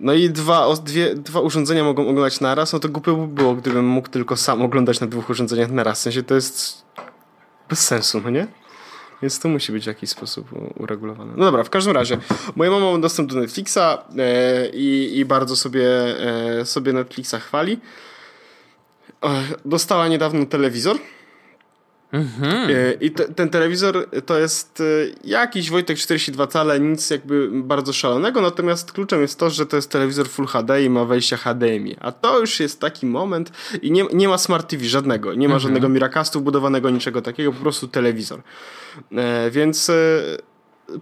[0.00, 3.54] No i dwa, o- dwie, dwa urządzenia mogą oglądać naraz, no to głupio by było,
[3.54, 5.98] gdybym mógł tylko sam oglądać na dwóch urządzeniach naraz.
[5.98, 6.82] W sensie to jest
[7.68, 8.46] bez sensu, no nie?
[9.22, 10.48] Więc to musi być w jakiś sposób
[10.80, 11.32] uregulowane.
[11.36, 12.18] No dobra, w każdym razie,
[12.56, 15.86] moja mama ma dostęp do Netflixa e, i, i bardzo sobie,
[16.60, 17.80] e, sobie Netflixa chwali.
[19.24, 20.96] E, dostała niedawno telewizor.
[22.14, 22.70] Mhm.
[22.70, 24.84] E, I te, ten telewizor to jest e,
[25.24, 29.90] jakiś Wojtek 42 cale, nic jakby bardzo szalonego, natomiast kluczem jest to, że to jest
[29.90, 31.96] telewizor Full HD i ma wejścia HDMI.
[32.00, 35.58] A to już jest taki moment i nie, nie ma Smart TV żadnego, nie ma
[35.58, 38.42] żadnego Miracastu wbudowanego, niczego takiego, po prostu telewizor.
[39.12, 39.90] E, więc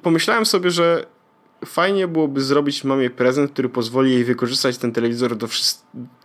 [0.03, 1.07] pomyślałem sobie, że
[1.67, 5.49] fajnie byłoby zrobić mamie prezent, który pozwoli jej wykorzystać ten telewizor do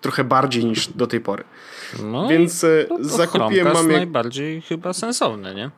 [0.01, 1.43] trochę bardziej niż do tej pory.
[2.03, 3.95] No Więc to zakupiłem mamie...
[3.95, 5.71] najbardziej chyba sensowne, nie?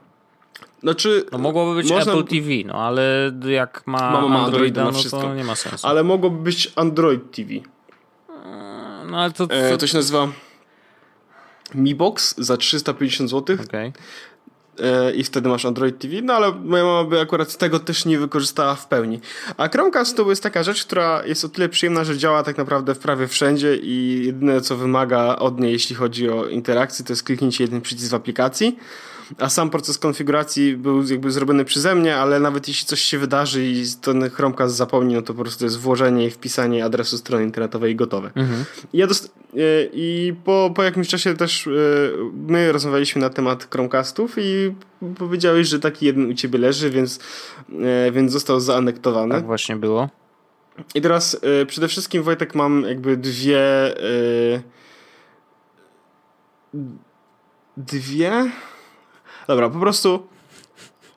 [0.83, 4.91] Znaczy, No mogłoby być Można- Apple TV, no ale jak ma, Mama ma Androida no
[4.91, 5.21] wszystko.
[5.21, 5.87] to nie ma sensu.
[5.87, 7.49] ale mogłoby być Android TV.
[9.11, 9.47] No ale to...
[9.47, 10.27] to, E, to się nazywa
[11.75, 13.93] Mi Box za 350 zł Okej.
[14.81, 18.19] E, i wtedy masz Android TV, no ale moja mama by akurat tego też nie
[18.19, 19.19] wykorzystała w pełni.
[19.57, 22.95] A Chromecast to jest taka rzecz, która jest o tyle przyjemna, że działa tak naprawdę
[22.95, 27.23] w prawie wszędzie i jedyne co wymaga od niej, jeśli chodzi o interakcję, to jest
[27.23, 28.77] kliknięcie jeden przycisk w aplikacji.
[29.37, 33.65] A sam proces konfiguracji był jakby zrobiony przeze mnie, ale nawet jeśli coś się wydarzy
[33.65, 37.91] i ten Chromecast zapomni, no to po prostu jest włożenie i wpisanie adresu strony internetowej
[37.91, 38.31] i gotowe.
[38.35, 38.65] Mhm.
[38.93, 39.57] I Ja dost- e,
[39.93, 41.71] I po, po jakimś czasie też e,
[42.47, 44.73] my rozmawialiśmy na temat Chromecastów i
[45.17, 47.19] powiedziałeś, że taki jeden u ciebie leży, więc,
[48.07, 49.35] e, więc został zaanektowany.
[49.35, 50.09] Tak właśnie było.
[50.95, 53.59] I teraz przede wszystkim Wojtek mam jakby dwie
[57.77, 58.51] dwie
[59.49, 60.27] dobra, po prostu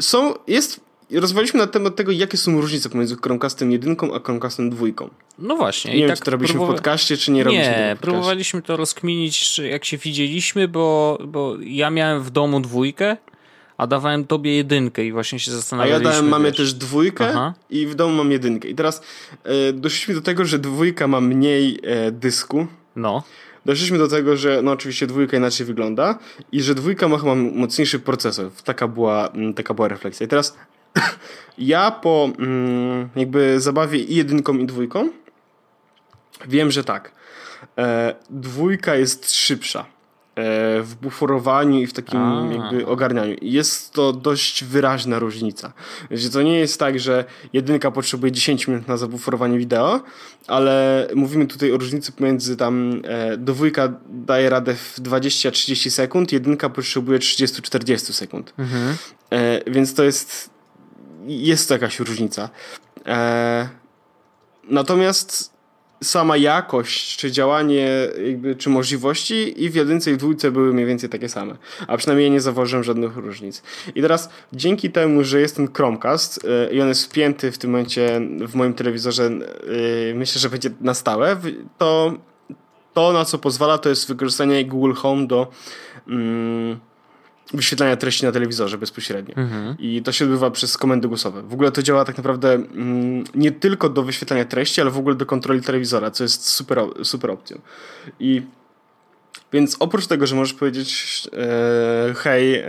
[0.00, 0.80] są, jest
[1.14, 5.10] rozmawialiśmy na temat tego, jakie są różnice pomiędzy Chromecastem jedynką a Chromecastem dwójką.
[5.38, 5.94] No właśnie.
[5.94, 9.58] Nie wiem, czy to robiliśmy próbowa- w podcaście, czy nie robiliśmy Nie, próbowaliśmy to rozkminić,
[9.58, 13.16] jak się widzieliśmy, bo, bo ja miałem w domu dwójkę,
[13.78, 16.10] a dawałem tobie jedynkę i właśnie się A ja zastanawialiśmy.
[16.10, 16.56] dałem mamie wiesz.
[16.56, 17.54] też dwójkę Aha.
[17.70, 18.68] i w domu mam jedynkę.
[18.68, 19.02] I teraz
[19.44, 22.66] e, doszliśmy do tego, że dwójka ma mniej e, dysku.
[22.96, 23.22] No.
[23.64, 26.18] Doszliśmy do tego, że no oczywiście dwójka inaczej wygląda
[26.52, 28.50] i że dwójka ma chyba mocniejszy procesor.
[28.64, 30.26] Taka była, mm, taka była refleksja.
[30.26, 30.56] I teraz
[31.58, 35.08] ja po mm, jakby zabawie i jedynką i dwójką
[36.48, 37.12] wiem, że tak.
[37.78, 39.86] E, dwójka jest szybsza
[40.36, 42.48] w buforowaniu i w takim A.
[42.52, 43.36] jakby ogarnianiu.
[43.42, 45.72] Jest to dość wyraźna różnica.
[46.10, 50.00] Wiecie, to nie jest tak, że jedynka potrzebuje 10 minut na zabuforowanie wideo,
[50.46, 56.68] ale mówimy tutaj o różnicy pomiędzy tam e, dwójka daje radę w 20-30 sekund, jedynka
[56.68, 58.54] potrzebuje 30-40 sekund.
[58.58, 58.96] Mhm.
[59.30, 60.50] E, więc to jest
[61.26, 62.50] jest to jakaś różnica.
[63.06, 63.68] E,
[64.64, 65.51] natomiast
[66.02, 67.88] sama jakość, czy działanie,
[68.26, 71.56] jakby, czy możliwości i w jedynce i w dwójce były mniej więcej takie same.
[71.86, 73.62] A przynajmniej ja nie zauważyłem żadnych różnic.
[73.94, 77.70] I teraz dzięki temu, że jest ten Chromecast e, i on jest wpięty w tym
[77.70, 81.36] momencie w moim telewizorze, e, myślę, że będzie na stałe,
[81.78, 82.12] to
[82.94, 85.50] to, na co pozwala, to jest wykorzystanie Google Home do
[86.08, 86.80] mm,
[87.54, 89.34] wyświetlania treści na telewizorze bezpośrednio.
[89.36, 89.76] Mhm.
[89.78, 91.42] I to się odbywa przez komendy głosowe.
[91.42, 95.14] W ogóle to działa tak naprawdę mm, nie tylko do wyświetlania treści, ale w ogóle
[95.14, 97.60] do kontroli telewizora, co jest super, super opcją.
[98.20, 98.42] I
[99.52, 102.64] więc oprócz tego, że możesz powiedzieć e, hej, e,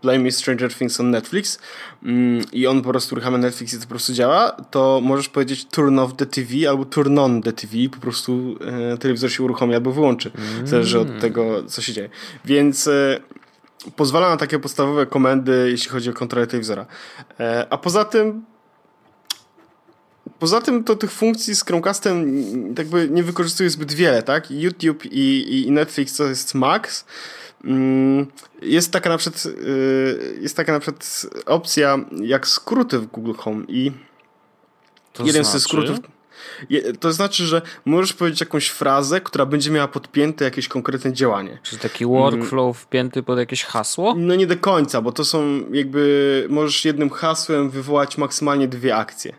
[0.00, 1.58] play me Stranger Things on Netflix
[2.02, 5.64] mm, i on po prostu uruchamia Netflix i to po prostu działa, to możesz powiedzieć
[5.64, 8.58] turn off the TV albo turn on the TV po prostu
[8.92, 10.30] e, telewizor się uruchomi albo wyłączy.
[10.64, 12.08] Zależy od tego, co się dzieje.
[12.44, 13.20] Więc e,
[13.96, 16.86] pozwala na takie podstawowe komendy, jeśli chodzi o kontrolę telewizora.
[17.40, 18.44] E, a poza tym
[20.38, 22.26] Poza tym to tych funkcji z Chromecastem
[22.78, 24.50] jakby nie wykorzystuje zbyt wiele, tak?
[24.50, 27.04] YouTube i, i Netflix to jest max.
[27.64, 28.26] Mm,
[28.62, 33.64] Jest taka na przykład, y, jest taka na przykład opcja jak skróty w Google Home
[33.68, 33.92] i
[35.12, 35.58] To jeden znaczy?
[35.58, 35.98] ze skrótów
[36.70, 41.58] Je, to znaczy, że możesz powiedzieć jakąś frazę, która będzie miała podpięte jakieś konkretne działanie.
[41.62, 42.74] Czy taki workflow mm.
[42.74, 44.14] wpięty pod jakieś hasło?
[44.18, 49.32] No nie do końca, bo to są jakby, możesz jednym hasłem wywołać maksymalnie dwie akcje.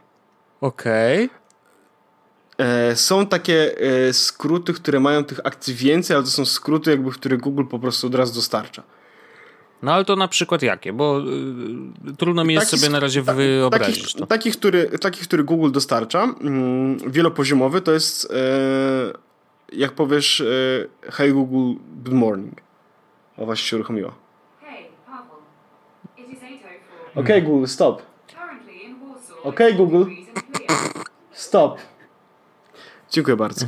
[0.62, 1.25] Okej.
[1.25, 1.39] Okay.
[2.59, 7.12] E, są takie e, skróty, które mają tych akcji więcej, ale to są skróty, jakby,
[7.12, 8.83] które Google po prostu od razu dostarcza.
[9.81, 10.93] No ale to na przykład jakie?
[10.93, 11.21] Bo
[12.09, 14.01] y, trudno mi jest taki, sobie na razie wyobrazić.
[14.01, 14.27] Takich, to.
[14.27, 16.25] Taki, który, taki, który Google dostarcza,
[17.05, 19.29] y, wielopoziomowy, to jest y,
[19.73, 22.61] jak powiesz e, Hey Google, good morning.
[23.37, 24.11] O, właśnie się uruchomiło.
[24.61, 24.83] Hey,
[26.33, 27.19] is 8.04.
[27.19, 28.01] Okay, Google, stop.
[29.43, 30.05] Okay, Google.
[31.31, 31.79] Stop.
[33.12, 33.65] Dziękuję bardzo.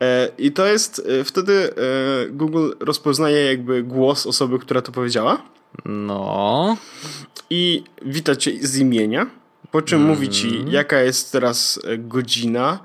[0.00, 5.42] E, I to jest e, wtedy e, Google rozpoznaje jakby głos osoby, która to powiedziała.
[5.84, 6.76] No.
[7.50, 9.26] I wita cię z imienia,
[9.70, 10.10] po czym mm.
[10.10, 12.78] mówi ci, jaka jest teraz godzina,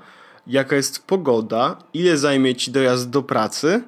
[0.46, 3.82] jaka jest pogoda, ile zajmie ci dojazd do pracy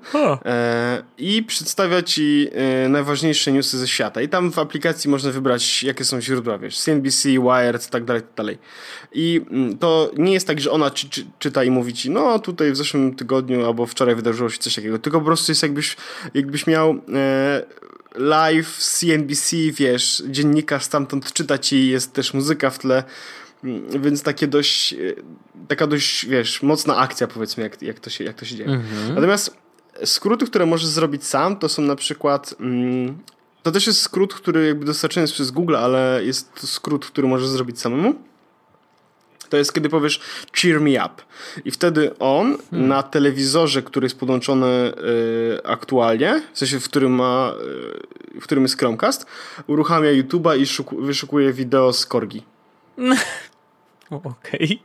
[0.44, 4.22] e, i przedstawia ci e, najważniejsze newsy ze świata.
[4.22, 8.34] I tam w aplikacji można wybrać, jakie są źródła, wiesz, CNBC, Wired, tak dalej, tak
[8.36, 8.58] dalej.
[9.12, 12.38] I mm, to nie jest tak, że ona czy, czy, czyta i mówi ci, no
[12.38, 15.96] tutaj w zeszłym tygodniu albo wczoraj wydarzyło się coś takiego, tylko po prostu jest jakbyś,
[16.34, 17.62] jakbyś miał e,
[18.14, 23.04] live CNBC, wiesz, dziennikarz stamtąd czyta ci, jest też muzyka w tle,
[24.00, 24.96] więc takie dość, e,
[25.68, 28.70] taka dość, wiesz, mocna akcja powiedzmy, jak, jak, to, się, jak to się dzieje.
[28.70, 29.14] Mhm.
[29.14, 29.56] Natomiast
[30.04, 33.18] skróty, które możesz zrobić sam, to są na przykład mm,
[33.66, 37.28] to też jest skrót, który jakby dostarczony jest przez Google, ale jest to skrót, który
[37.28, 38.14] możesz zrobić samemu.
[39.48, 40.20] To jest kiedy powiesz
[40.52, 41.22] cheer me up.
[41.64, 42.88] I wtedy on hmm.
[42.88, 47.52] na telewizorze, który jest podłączony y, aktualnie, w sensie w którym ma,
[48.36, 49.26] y, w którym jest Chromecast,
[49.66, 52.42] uruchamia YouTube'a i szuku, wyszukuje wideo z Korgi.
[54.10, 54.80] Okej.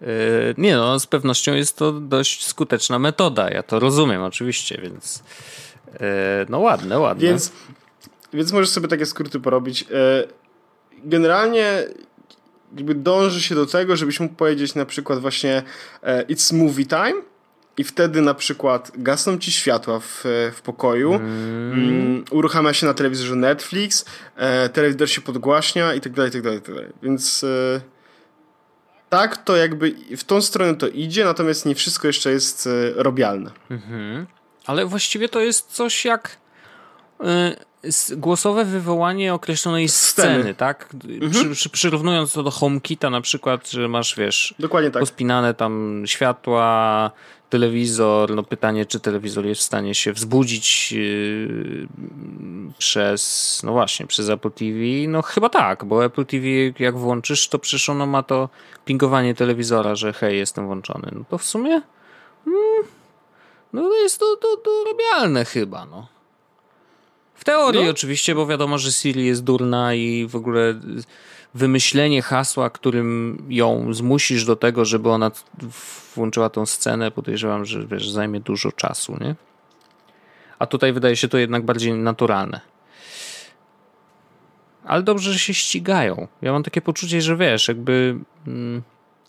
[0.00, 0.54] Okay.
[0.58, 3.50] Nie no, z pewnością jest to dość skuteczna metoda.
[3.50, 5.22] Ja to rozumiem oczywiście, więc
[6.00, 7.28] e, no ładne, ładne.
[7.28, 7.52] Więc,
[8.32, 9.82] więc możesz sobie takie skróty porobić.
[9.82, 9.86] E,
[11.04, 11.84] generalnie
[12.76, 15.62] jakby dąży się do tego, żebyś mógł powiedzieć na przykład właśnie
[16.28, 17.22] it's movie time
[17.78, 20.20] i wtedy na przykład gasną ci światła w,
[20.54, 22.24] w pokoju, mm.
[22.30, 24.04] Uruchamia się na telewizorze Netflix,
[24.36, 26.90] e, telewizor się podgłaśnia i tak dalej, tak dalej, tak dalej.
[27.02, 27.80] Więc e,
[29.08, 33.50] tak, to jakby w tą stronę to idzie, natomiast nie wszystko jeszcze jest e, robialne.
[33.70, 34.26] Mhm.
[34.66, 36.36] Ale właściwie to jest coś jak
[37.20, 40.88] y, głosowe wywołanie określonej sceny, sceny tak?
[41.04, 41.30] Mhm.
[41.30, 45.00] Przy, przy, przyrównując to do HomeKita na przykład, że masz, wiesz, Dokładnie tak.
[45.00, 47.10] pospinane tam światła,
[47.50, 51.88] telewizor, no pytanie, czy telewizor jest w stanie się wzbudzić yy,
[52.78, 54.78] przez, no właśnie, przez Apple TV.
[55.08, 56.46] No chyba tak, bo Apple TV
[56.78, 58.48] jak włączysz, to przecież ono ma to
[58.84, 61.10] pingowanie telewizora, że hej, jestem włączony.
[61.12, 61.82] No to w sumie
[62.46, 62.84] mm,
[63.72, 66.06] no jest to, to, to robialne chyba, no.
[67.34, 67.90] W teorii no.
[67.90, 70.74] oczywiście, bo wiadomo, że Siri jest durna i w ogóle
[71.54, 75.30] wymyślenie hasła, którym ją zmusisz do tego, żeby ona
[76.14, 79.34] włączyła tą scenę, podejrzewam, że wiesz, zajmie dużo czasu, nie?
[80.58, 82.60] A tutaj wydaje się to jednak bardziej naturalne.
[84.84, 86.28] Ale dobrze, że się ścigają.
[86.42, 88.18] Ja mam takie poczucie, że wiesz, jakby.
[88.46, 88.82] Mm,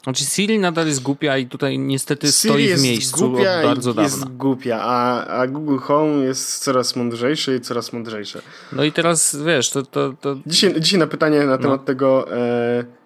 [0.04, 4.04] znaczy Siri nadal jest głupia i tutaj niestety Siri stoi w miejscu od bardzo dawna.
[4.04, 8.42] jest głupia, a, a Google Home jest coraz mądrzejszy i coraz mądrzejsze.
[8.74, 9.84] No i teraz wiesz, to...
[9.84, 10.36] to, to...
[10.46, 11.86] Dzisiaj, dzisiaj na pytanie na temat no.
[11.86, 12.38] tego...
[12.38, 13.02] E,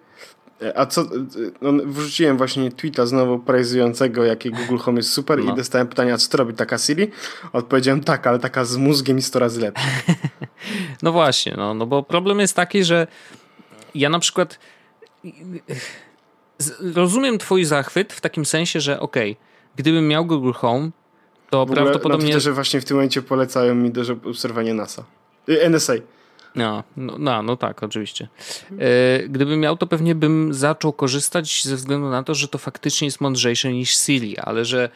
[0.74, 1.04] a co,
[1.62, 5.52] no, wrzuciłem właśnie tweeta znowu praizującego, jaki Google Home jest super no.
[5.52, 7.10] i dostałem pytanie, a co to robi taka Siri?
[7.52, 9.84] Odpowiedziałem tak, ale taka z mózgiem i 100 razy lepiej.
[11.02, 13.06] no właśnie, no, no bo problem jest taki, że
[13.94, 14.58] ja na przykład
[16.94, 19.44] rozumiem twój zachwyt w takim sensie, że okej, okay,
[19.76, 20.90] gdybym miał Google Home,
[21.50, 22.34] to prawdopodobnie...
[22.34, 25.04] Na że właśnie w tym momencie polecają mi do obserwowania NASA.
[25.48, 25.92] Y, NSA.
[26.54, 28.28] No, no, no, no tak, oczywiście.
[28.78, 33.06] E, gdybym miał, to pewnie bym zaczął korzystać ze względu na to, że to faktycznie
[33.06, 34.88] jest mądrzejsze niż Siri, ale że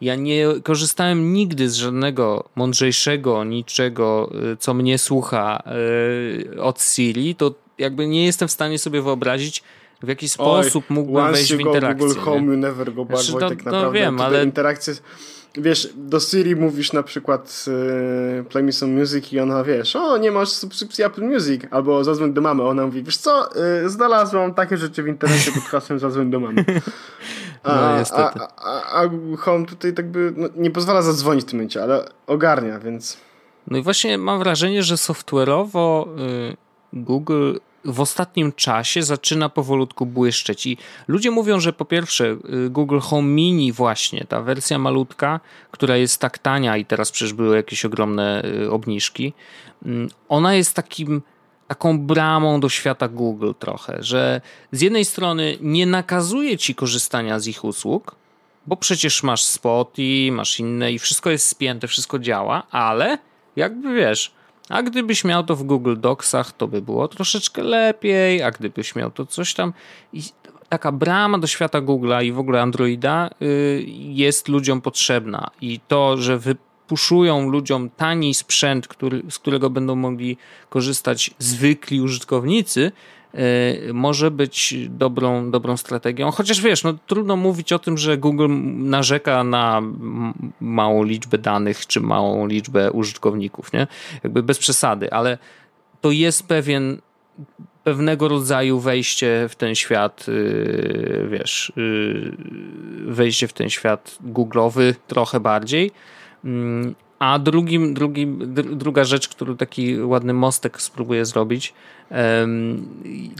[0.00, 5.62] ja nie korzystałem nigdy z żadnego mądrzejszego niczego, y, co mnie słucha
[6.56, 9.62] y, od Siri, to jakby nie jestem w stanie sobie wyobrazić,
[10.02, 12.06] w jaki sposób Oj, mógłbym wejść w interakcję.
[12.06, 13.86] Google Home, you never go back, znaczy, Wojtek, no, naprawdę.
[13.86, 14.44] No wiem, ale...
[14.44, 14.94] Interakcje...
[15.56, 17.64] Wiesz, do Siri mówisz na przykład
[18.36, 22.04] yy, play me some music i ona, wiesz, o, nie masz subskrypcji Apple Music, albo
[22.04, 22.62] zadzwoń do mamy.
[22.62, 23.48] Ona mówi, wiesz co,
[23.82, 26.64] yy, znalazłam takie rzeczy w internecie pod hasłem zadzwoń do mamy.
[27.62, 28.16] A, no.
[28.16, 32.04] A, a, a Home tutaj tak by no, nie pozwala zadzwonić w tym momencie, ale
[32.26, 33.16] ogarnia, więc...
[33.66, 36.56] No i właśnie mam wrażenie, że software'owo yy,
[36.92, 37.54] Google
[37.84, 40.66] w ostatnim czasie zaczyna powolutku błyszczeć.
[40.66, 40.76] I
[41.08, 46.20] ludzie mówią, że po pierwsze y, Google Home Mini właśnie, ta wersja malutka, która jest
[46.20, 49.32] tak tania i teraz przecież były jakieś ogromne y, obniżki,
[49.86, 51.22] mm, ona jest takim
[51.68, 54.40] taką bramą do świata Google trochę, że
[54.72, 58.14] z jednej strony nie nakazuje ci korzystania z ich usług,
[58.66, 63.18] bo przecież masz Spoty, masz inne i wszystko jest spięte, wszystko działa, ale
[63.56, 64.32] jakby wiesz,
[64.68, 69.10] a gdybyś miał to w Google Docsach, to by było troszeczkę lepiej, a gdybyś miał
[69.10, 69.72] to coś tam.
[70.12, 70.22] I
[70.68, 75.50] taka brama do świata Google'a i w ogóle Androida y, jest ludziom potrzebna.
[75.60, 80.36] I to, że wypuszują ludziom tani sprzęt, który, z którego będą mogli
[80.68, 82.92] korzystać zwykli użytkownicy,
[83.92, 86.30] może być dobrą, dobrą strategią.
[86.30, 89.82] Chociaż wiesz, no, trudno mówić o tym, że Google narzeka na
[90.60, 93.86] małą liczbę danych czy małą liczbę użytkowników, nie?
[94.24, 95.38] Jakby bez przesady, ale
[96.00, 96.98] to jest pewien
[97.84, 102.36] pewnego rodzaju wejście w ten świat, y, wiesz, y,
[103.06, 105.90] wejście w ten świat Google'owy trochę bardziej.
[107.22, 111.74] A drugim, drugim, druga rzecz, którą taki ładny mostek spróbuję zrobić.
[112.10, 112.86] Um,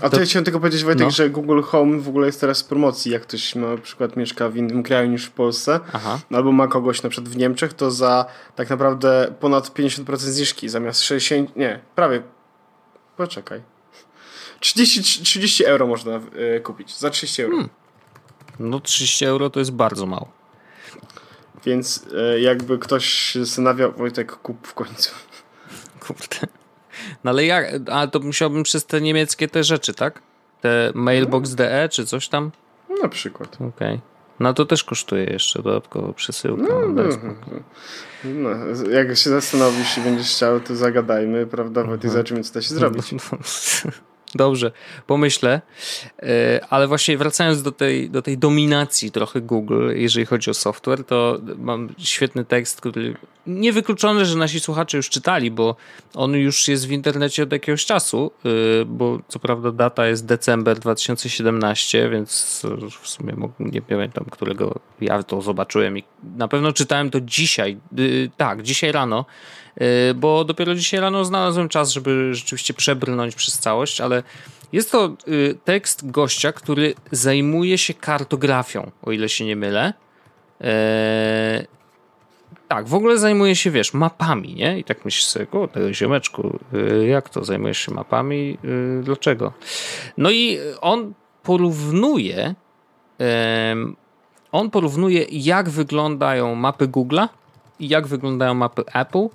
[0.03, 1.11] A to, ja chciałem tylko powiedzieć, Wojtek, no.
[1.11, 3.13] że Google Home w ogóle jest teraz w promocji.
[3.13, 6.21] Jak ktoś ma, na przykład mieszka w innym kraju niż w Polsce, Aha.
[6.33, 8.25] albo ma kogoś na przykład w Niemczech, to za
[8.57, 12.23] tak naprawdę ponad 50% zniżki zamiast 60, nie, prawie,
[13.17, 13.63] poczekaj.
[14.61, 16.21] 30, 30 euro można
[16.57, 17.57] y, kupić, za 30 euro.
[17.57, 17.71] Hmm.
[18.59, 20.42] No 30 euro to jest bardzo mało.
[21.65, 25.15] Więc e, jakby ktoś się zastanawiał, Wojtek, kup w końcu.
[26.01, 26.47] Kurde.
[27.25, 30.23] No ale jak, ale to musiałbym przez te niemieckie te rzeczy, tak?
[30.61, 32.51] Te mailbox.de czy coś tam?
[33.03, 33.55] Na przykład.
[33.55, 33.69] Okej.
[33.69, 34.01] Okay.
[34.41, 36.63] No to też kosztuje jeszcze dodatkowo przesyłka.
[36.63, 37.03] No, no,
[38.25, 41.85] no, jak się zastanowisz i będziesz chciał, to zagadajmy, prawda?
[41.85, 42.13] Wojtek, mhm.
[42.13, 43.15] zobaczymy, co da się zrobić.
[44.35, 44.73] Dobrze,
[45.07, 45.61] pomyślę.
[46.23, 51.05] E, ale właśnie wracając do tej, do tej dominacji trochę Google, jeżeli chodzi o software,
[51.05, 53.17] to mam świetny tekst, który
[53.47, 55.77] niewykluczone, że nasi słuchacze już czytali, bo
[56.15, 60.79] on już jest w internecie od jakiegoś czasu, e, bo co prawda data jest december
[60.79, 62.63] 2017, więc
[63.03, 66.05] w sumie nie pamiętam, którego ja to zobaczyłem i
[66.37, 67.97] na pewno czytałem to dzisiaj, e,
[68.37, 69.25] tak, dzisiaj rano
[70.15, 74.23] bo dopiero dzisiaj rano znalazłem czas, żeby rzeczywiście przebrnąć przez całość, ale
[74.73, 79.93] jest to y, tekst gościa, który zajmuje się kartografią, o ile się nie mylę.
[80.61, 81.67] Eee,
[82.69, 84.79] tak, w ogóle zajmuje się, wiesz, mapami, nie?
[84.79, 88.59] I tak myślisz sobie, o, tego ziomeczku, y, jak to zajmujesz się mapami?
[89.03, 89.53] Dlaczego?
[90.17, 92.55] No i on porównuje
[94.53, 97.29] on porównuje, jak wyglądają mapy Google'a
[97.81, 99.29] i jak wyglądają mapy Apple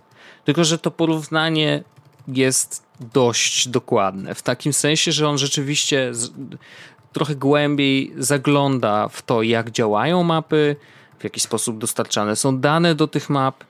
[0.48, 1.84] tylko, że to porównanie
[2.28, 2.84] jest
[3.14, 4.36] dość dokładne.
[4.36, 6.32] W takim sensie, że on rzeczywiście z,
[7.14, 10.76] trochę głębiej zagląda w to, jak działają mapy,
[11.20, 13.64] w jaki sposób dostarczane są dane do tych map.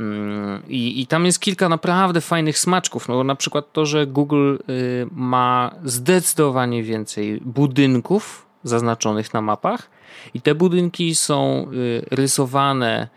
[0.00, 3.08] Mm, I, I tam jest kilka naprawdę fajnych smaczków.
[3.08, 9.90] No, na przykład to, że Google y, ma zdecydowanie więcej budynków zaznaczonych na mapach,
[10.34, 13.08] i te budynki są y, rysowane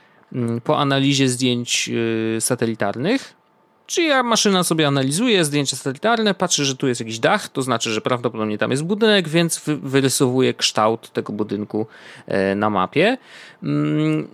[0.63, 3.33] po analizie zdjęć y, satelitarnych,
[3.87, 8.01] Czyja maszyna sobie analizuje zdjęcia satelitarne, patrzy, że tu jest jakiś dach, to znaczy, że
[8.01, 11.87] prawdopodobnie tam jest budynek, więc wyrysowuje kształt tego budynku
[12.27, 13.17] e, na mapie.
[13.63, 14.27] Mm,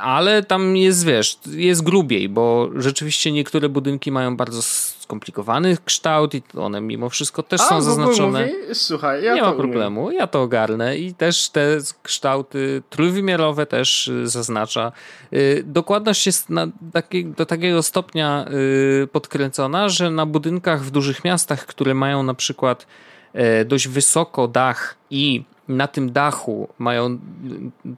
[0.00, 4.62] ale tam jest, wiesz, jest grubiej, bo rzeczywiście niektóre budynki mają bardzo
[5.08, 8.40] skomplikowany kształt i one mimo wszystko też A, są zaznaczone.
[8.40, 8.74] Mówi?
[8.74, 10.18] Słuchaj, ja Nie ma problemu, umiem.
[10.18, 14.92] ja to ogarnę i też te kształty trójwymiarowe też zaznacza.
[15.32, 21.24] Y, dokładność jest na taki, do takiego stopnia y, podkręcona, że na budynkach w dużych
[21.24, 22.86] miastach, które mają na przykład
[23.32, 27.18] e, dość wysoko dach i na tym dachu mają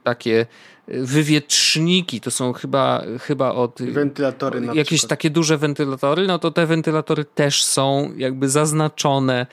[0.03, 0.45] takie
[0.87, 3.81] wywietrzniki, to są chyba, chyba od...
[3.81, 5.09] Wentylatory na Jakieś przykład.
[5.09, 9.45] takie duże wentylatory, no to te wentylatory też są jakby zaznaczone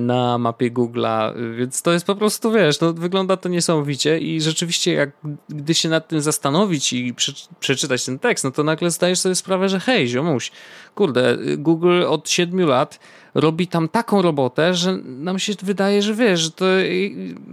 [0.00, 4.92] na mapie Google'a, więc to jest po prostu, wiesz, no wygląda to niesamowicie i rzeczywiście
[4.92, 5.10] jak
[5.48, 7.14] gdy się nad tym zastanowić i
[7.60, 10.52] przeczytać ten tekst, no to nagle zdajesz sobie sprawę, że hej, ziomuś,
[10.94, 12.98] kurde, Google od siedmiu lat
[13.36, 16.64] robi tam taką robotę, że nam się wydaje, że wiesz, że to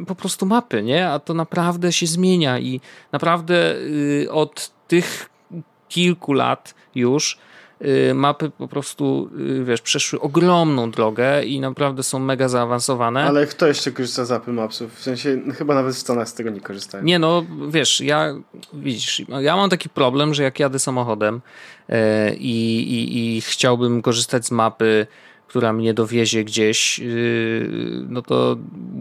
[0.07, 1.09] po prostu mapy, nie?
[1.09, 2.81] A to naprawdę się zmienia i
[3.11, 5.29] naprawdę y, od tych
[5.89, 7.38] kilku lat już
[7.81, 13.23] y, mapy po prostu, y, wiesz, przeszły ogromną drogę i naprawdę są mega zaawansowane.
[13.23, 14.95] Ale kto jeszcze korzysta z Apple Mapsów?
[14.95, 17.03] W sensie, chyba nawet w Stanach z tego nie korzystają.
[17.03, 18.36] Nie, no, wiesz, ja,
[18.73, 21.41] widzisz, ja mam taki problem, że jak jadę samochodem
[22.38, 25.07] i, i, i chciałbym korzystać z mapy
[25.54, 28.56] która mnie dowiezie gdzieś, yy, no to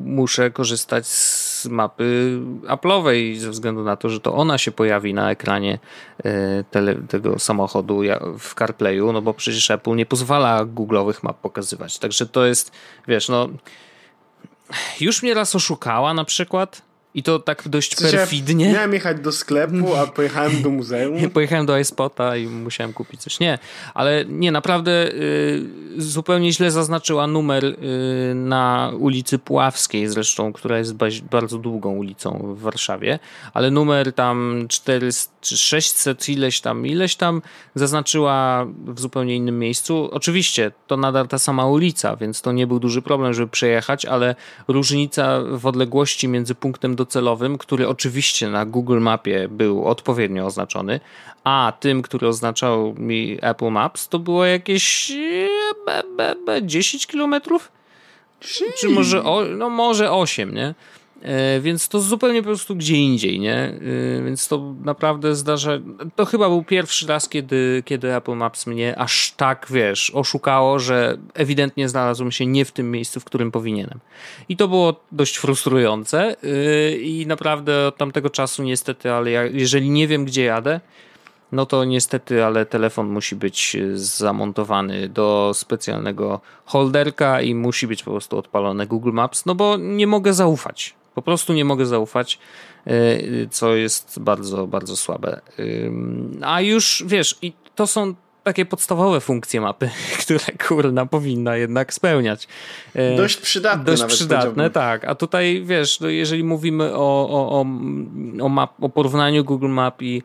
[0.04, 5.30] muszę korzystać z mapy Apple'owej ze względu na to, że to ona się pojawi na
[5.30, 5.78] ekranie
[6.24, 6.30] yy,
[6.70, 8.00] tele, tego samochodu
[8.38, 11.98] w CarPlayu, no bo przecież Apple nie pozwala Google'owych map pokazywać.
[11.98, 12.72] Także to jest,
[13.08, 13.48] wiesz, no
[15.00, 16.82] już mnie raz oszukała na przykład
[17.14, 18.72] i to tak dość w sensie perfidnie.
[18.72, 21.30] Miałem jechać do sklepu, a pojechałem do muzeum.
[21.30, 23.40] pojechałem do iSpota i musiałem kupić coś.
[23.40, 23.58] Nie,
[23.94, 25.62] ale nie, naprawdę y,
[25.96, 27.76] zupełnie źle zaznaczyła numer y,
[28.34, 30.94] na ulicy Puławskiej zresztą, która jest
[31.30, 33.18] bardzo długą ulicą w Warszawie,
[33.52, 37.42] ale numer tam 400 czy 600 ileś tam, ileś tam
[37.74, 40.08] zaznaczyła w zupełnie innym miejscu.
[40.12, 44.34] Oczywiście to nadal ta sama ulica, więc to nie był duży problem, żeby przejechać, ale
[44.68, 51.00] różnica w odległości między punktem docelowym, który oczywiście na Google Mapie był odpowiednio oznaczony,
[51.44, 55.12] a tym, który oznaczał mi Apple Maps, to było jakieś
[56.62, 57.72] 10 kilometrów?
[58.80, 59.22] Czy może,
[59.56, 60.74] no może 8, nie?
[61.22, 63.56] E, więc to zupełnie po prostu gdzie indziej, nie?
[63.56, 65.72] E, więc to naprawdę zdarza.
[66.16, 71.18] To chyba był pierwszy raz, kiedy, kiedy Apple Maps mnie aż tak, wiesz, oszukało, że
[71.34, 73.98] ewidentnie znalazłem się nie w tym miejscu, w którym powinienem.
[74.48, 79.90] I to było dość frustrujące e, i naprawdę od tamtego czasu niestety, ale ja, jeżeli
[79.90, 80.80] nie wiem, gdzie jadę,
[81.52, 88.10] no to niestety, ale telefon musi być zamontowany do specjalnego holderka i musi być po
[88.10, 90.94] prostu odpalone Google Maps, no bo nie mogę zaufać.
[91.14, 92.38] Po prostu nie mogę zaufać,
[92.86, 95.40] y, co jest bardzo, bardzo słabe.
[96.42, 99.90] A już wiesz, i to są takie podstawowe funkcje mapy,
[100.22, 102.48] które kurna powinna jednak spełniać.
[102.96, 103.84] Y, dość przydatne.
[103.84, 105.04] Dość przydatne, tak.
[105.04, 107.64] A tutaj wiesz, no jeżeli mówimy o, o, o,
[108.44, 110.22] o, map, o porównaniu Google Map i,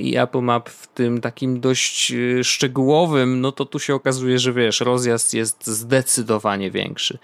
[0.00, 2.12] i Apple Map w tym takim dość
[2.42, 7.18] szczegółowym, no to tu się okazuje, że wiesz, rozjazd jest zdecydowanie większy.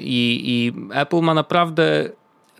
[0.00, 2.10] I, i Apple ma naprawdę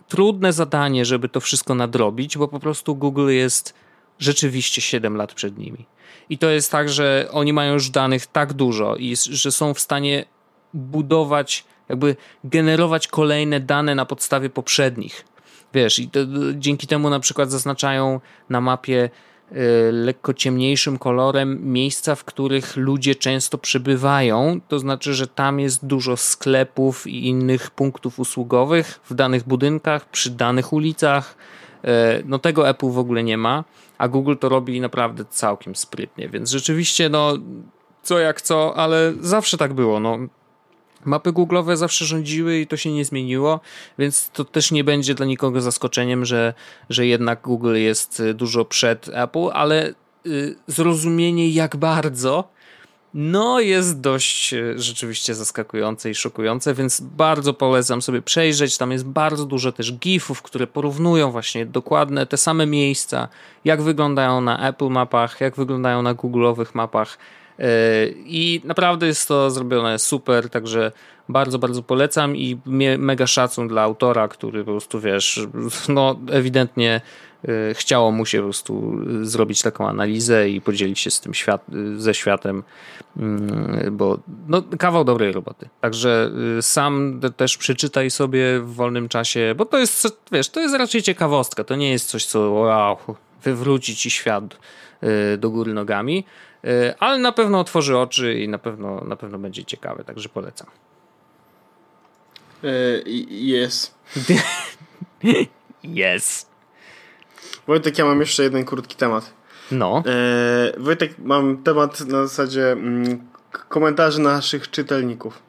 [0.07, 3.73] trudne zadanie, żeby to wszystko nadrobić, bo po prostu Google jest
[4.19, 5.85] rzeczywiście 7 lat przed nimi.
[6.29, 9.79] I to jest tak, że oni mają już danych tak dużo i że są w
[9.79, 10.25] stanie
[10.73, 15.25] budować, jakby generować kolejne dane na podstawie poprzednich.
[15.73, 16.19] Wiesz, i to,
[16.53, 18.19] dzięki temu na przykład zaznaczają
[18.49, 19.09] na mapie
[19.55, 24.59] Y, lekko ciemniejszym kolorem miejsca, w których ludzie często przebywają.
[24.67, 30.29] To znaczy, że tam jest dużo sklepów i innych punktów usługowych w danych budynkach, przy
[30.29, 31.35] danych ulicach.
[31.85, 31.87] Y,
[32.25, 33.63] no tego Apple w ogóle nie ma,
[33.97, 37.33] a Google to robi naprawdę całkiem sprytnie, więc rzeczywiście no
[38.03, 39.99] co jak co, ale zawsze tak było.
[39.99, 40.17] No,
[41.05, 43.59] Mapy Google'owe zawsze rządziły i to się nie zmieniło,
[43.99, 46.53] więc to też nie będzie dla nikogo zaskoczeniem, że,
[46.89, 49.93] że jednak Google jest y, dużo przed Apple, ale
[50.25, 52.51] y, zrozumienie jak bardzo
[53.13, 58.77] no jest dość y, rzeczywiście zaskakujące i szokujące, więc bardzo polecam sobie przejrzeć.
[58.77, 63.27] Tam jest bardzo dużo też gifów, które porównują właśnie dokładne te same miejsca,
[63.65, 67.17] jak wyglądają na Apple mapach, jak wyglądają na Google'owych mapach
[68.25, 70.91] i naprawdę jest to zrobione super, także
[71.31, 72.57] bardzo, bardzo polecam i
[72.97, 75.47] mega szacun dla autora, który po prostu wiesz,
[75.89, 77.01] no ewidentnie
[77.47, 81.65] e, chciało mu się po prostu zrobić taką analizę i podzielić się z tym świat,
[81.97, 82.63] ze światem,
[83.17, 85.69] mm, bo no, kawał dobrej roboty.
[85.81, 90.75] Także e, sam też przeczytaj sobie w wolnym czasie, bo to jest, wiesz, to jest
[90.75, 92.97] raczej ciekawostka, to nie jest coś, co wow,
[93.43, 94.43] wywróci ci świat
[95.01, 96.25] e, do góry nogami.
[96.63, 100.67] E, ale na pewno otworzy oczy i na pewno, na pewno będzie ciekawe, także polecam.
[103.29, 103.95] Jest.
[105.83, 106.49] Yes.
[107.67, 109.33] Wojtek, ja mam jeszcze jeden krótki temat.
[109.71, 110.03] No.
[110.05, 113.27] E, Wojtek, mam temat na zasadzie mm,
[113.69, 115.41] komentarzy naszych czytelników.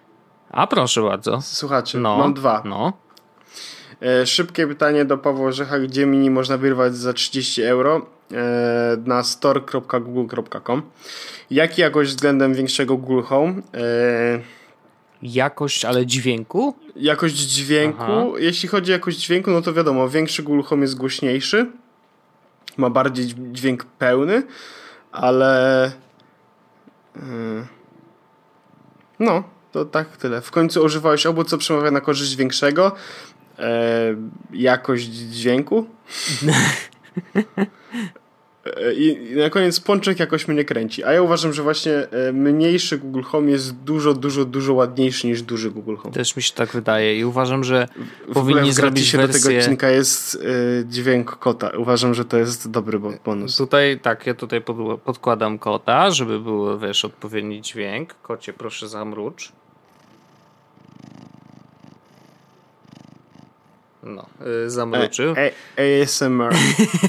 [0.50, 1.42] A proszę bardzo.
[1.42, 2.16] Słuchaczy, no.
[2.18, 2.62] mam dwa.
[2.64, 2.92] No.
[4.00, 9.22] E, szybkie pytanie do Pawła Orzecha, gdzie mini można wyrwać za 30 euro e, na
[9.22, 10.82] store.google.com.
[11.50, 13.54] Jaki jakość względem większego Google Home?
[13.74, 14.40] E,
[15.22, 16.74] jakość, ale dźwięku?
[16.96, 18.02] Jakość dźwięku.
[18.02, 18.24] Aha.
[18.38, 21.66] Jeśli chodzi o jakość dźwięku, no to wiadomo, większy Google Home jest głośniejszy.
[22.76, 24.42] Ma bardziej dźwięk pełny,
[25.12, 25.92] ale.
[29.18, 30.40] No, to tak tyle.
[30.40, 32.92] W końcu używałeś obu, co przemawia na korzyść większego
[34.52, 35.86] jakość dźwięku.
[38.66, 41.04] E, I na koniec pączek jakoś mnie kręci.
[41.04, 45.42] A ja uważam, że właśnie e, mniejszy Google Home jest dużo, dużo, dużo ładniejszy niż
[45.42, 46.14] duży Google Home.
[46.14, 47.88] Też mi się tak wydaje i uważam, że
[48.28, 49.40] w powinni zrobić się wersję...
[49.40, 51.70] do tego odcinka jest y, dźwięk kota.
[51.78, 53.56] Uważam, że to jest dobry bonus.
[53.56, 58.14] Tutaj, tak, ja tutaj pod, podkładam kota, żeby był, wiesz, odpowiedni dźwięk.
[58.22, 59.52] Kocie, proszę zamrucz.
[64.02, 64.26] No,
[64.66, 65.34] y, zamroczył.
[65.36, 66.54] E, e, ASMR.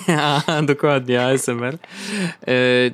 [0.48, 1.78] A, dokładnie, ASMR.
[2.48, 2.92] Y,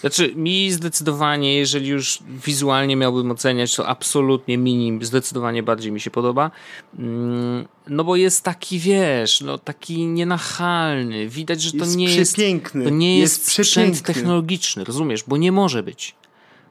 [0.00, 6.10] znaczy, mi zdecydowanie, jeżeli już wizualnie miałbym oceniać, to absolutnie minim, zdecydowanie bardziej mi się
[6.10, 6.50] podoba.
[6.98, 11.28] Mm, no bo jest taki, wiesz, no taki nienachalny.
[11.28, 12.36] Widać, że to jest nie jest.
[12.84, 15.24] To nie jest, jest sprzęt technologiczny, rozumiesz?
[15.26, 16.14] Bo nie może być.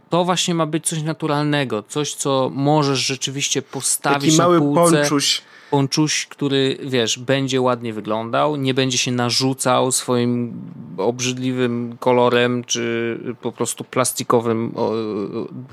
[0.09, 4.97] To właśnie ma być coś naturalnego, coś, co możesz rzeczywiście postawić taki mały na półce.
[4.97, 10.61] Ponczuś ponczuś, który, wiesz, będzie ładnie wyglądał, nie będzie się narzucał swoim
[10.97, 14.73] obrzydliwym kolorem, czy po prostu plastikowym,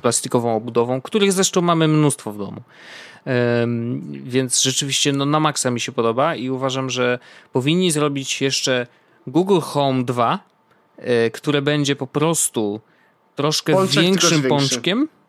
[0.03, 2.63] plastikową obudową, których zresztą mamy mnóstwo w domu.
[4.25, 7.19] Więc rzeczywiście no, na maksa mi się podoba i uważam, że
[7.53, 8.87] powinni zrobić jeszcze
[9.27, 10.39] Google Home 2,
[10.97, 12.81] e, które będzie po prostu
[13.37, 15.24] troszkę większym pączkiem E,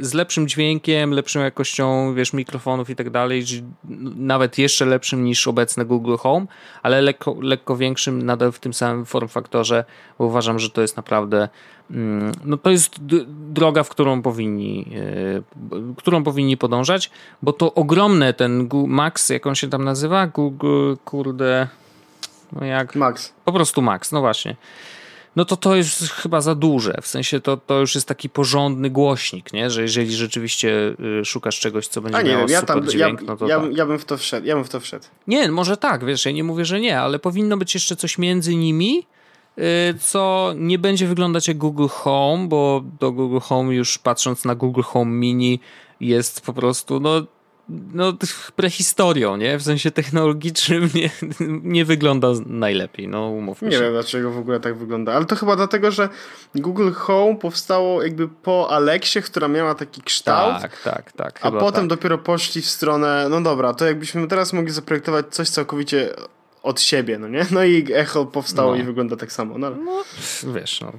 [0.00, 3.44] z lepszym dźwiękiem, lepszą jakością, wiesz, mikrofonów i tak dalej,
[4.16, 6.46] nawet jeszcze lepszym niż obecne Google Home,
[6.82, 9.84] ale lekko, lekko większym nadal w tym samym form faktorze,
[10.18, 11.48] bo uważam, że to jest naprawdę
[11.90, 12.96] mm, no to jest
[13.52, 14.86] droga, w którą powinni,
[15.72, 17.10] e, którą powinni podążać,
[17.42, 20.26] bo to ogromne ten Max, jak on się tam nazywa?
[20.26, 21.68] Google, kurde,
[22.52, 22.94] no jak?
[22.94, 23.32] Max.
[23.44, 24.56] Po prostu Max, no właśnie
[25.36, 26.98] no to to jest chyba za duże.
[27.02, 29.70] W sensie to, to już jest taki porządny głośnik, nie?
[29.70, 33.20] że jeżeli rzeczywiście y, szukasz czegoś, co będzie A nie miało ja super tam, dźwięk,
[33.20, 33.76] ja, no to ja, tak.
[33.76, 34.46] ja bym w to wszedł.
[34.46, 35.04] Ja bym w to wszedł.
[35.26, 38.56] Nie, może tak, wiesz, ja nie mówię, że nie, ale powinno być jeszcze coś między
[38.56, 39.06] nimi,
[39.58, 39.62] y,
[40.00, 44.82] co nie będzie wyglądać jak Google Home, bo do Google Home już patrząc na Google
[44.82, 45.60] Home Mini
[46.00, 47.26] jest po prostu no
[47.68, 48.12] no,
[48.56, 49.58] prehistorią, nie?
[49.58, 51.10] W sensie technologicznym nie,
[51.62, 53.78] nie wygląda najlepiej, no umówmy nie się.
[53.78, 56.08] Nie wiem dlaczego w ogóle tak wygląda, ale to chyba dlatego, że
[56.54, 60.62] Google Home powstało jakby po Alexie, która miała taki kształt.
[60.62, 61.38] Tak, tak, tak.
[61.42, 61.98] A potem tak.
[61.98, 66.14] dopiero poszli w stronę, no dobra, to jakbyśmy teraz mogli zaprojektować coś całkowicie
[66.62, 67.46] od siebie, no nie?
[67.50, 68.76] No i Echo powstało no.
[68.76, 69.58] i wygląda tak samo.
[69.58, 70.04] No, no
[70.54, 70.92] wiesz, no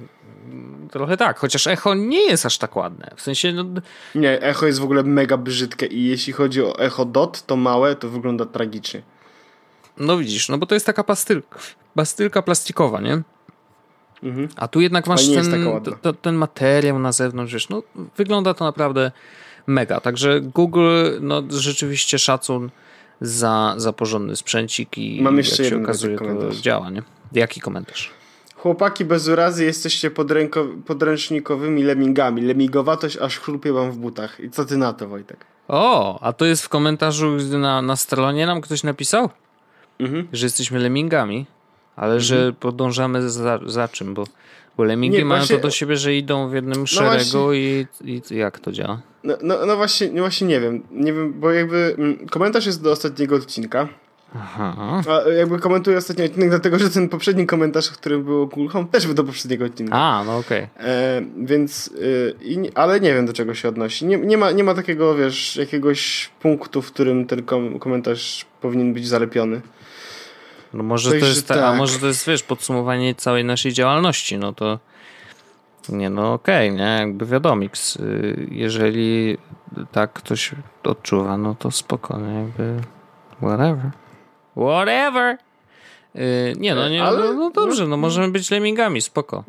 [0.90, 3.10] trochę tak, chociaż echo nie jest aż tak ładne.
[3.16, 3.52] W sensie.
[3.52, 3.64] No...
[4.14, 7.96] Nie, echo jest w ogóle mega brzydkie i jeśli chodzi o echo dot, to małe,
[7.96, 9.02] to wygląda tragicznie.
[9.96, 11.58] No widzisz, no bo to jest taka pastylka,
[11.94, 13.22] pastylka plastikowa, nie?
[14.22, 14.48] Mhm.
[14.56, 15.72] A tu jednak masz ten,
[16.22, 17.82] ten materiał na zewnątrz, wiesz, no
[18.16, 19.12] wygląda to naprawdę
[19.66, 20.00] mega.
[20.00, 22.70] Także Google, no rzeczywiście szacun
[23.20, 27.02] za, za porządny sprzęcik i Mam jeszcze jak się okazuje, to działa, nie?
[27.32, 28.17] Jaki komentarz?
[28.58, 30.10] Chłopaki bez urazy jesteście
[30.86, 32.42] podręcznikowymi lemingami.
[32.42, 34.40] Lemigowatość aż chrupie wam w butach.
[34.40, 35.46] I co ty na to, Wojtek?
[35.68, 39.30] O, a to jest w komentarzu na, na stronie nam ktoś napisał?
[39.98, 40.28] Mhm.
[40.32, 41.46] Że jesteśmy lemingami,
[41.96, 42.20] ale mhm.
[42.20, 44.24] że podążamy za, za czym, bo,
[44.76, 45.56] bo lemingi Nie, mają właśnie...
[45.56, 49.00] to do siebie, że idą w jednym no szeregu i, i jak to działa?
[49.24, 50.82] No, no, no właśnie, no właśnie nie wiem.
[50.90, 53.88] Nie wiem, bo jakby mm, komentarz jest do ostatniego odcinka.
[54.34, 55.02] Aha.
[55.08, 58.86] A jakby komentuję ostatni odcinek, dlatego że ten poprzedni komentarz, w którym było Google Home,
[58.86, 59.96] też był do poprzedniego odcinka.
[59.96, 60.66] A, no okej.
[60.76, 60.86] Okay.
[60.86, 62.34] E, więc, y,
[62.74, 64.06] ale nie wiem do czego się odnosi.
[64.06, 68.94] Nie, nie, ma, nie ma takiego, wiesz, jakiegoś punktu, w którym ten kom komentarz powinien
[68.94, 69.60] być zalepiony.
[70.74, 71.64] No może Coś, to jest, ta, tak.
[71.64, 74.78] a może to jest, wiesz, podsumowanie całej naszej działalności, no to
[75.88, 77.96] nie, no okej, okay, nie, jakby wiadomiks.
[77.96, 79.38] Y, jeżeli
[79.92, 80.50] tak ktoś
[80.84, 82.80] odczuwa, no to spoko, nie, jakby
[83.40, 83.90] whatever.
[84.58, 85.36] Whatever.
[86.14, 86.22] Yy,
[86.56, 89.44] nie no, nie, Ale, no, no dobrze, no, no możemy być lemmingami, spoko.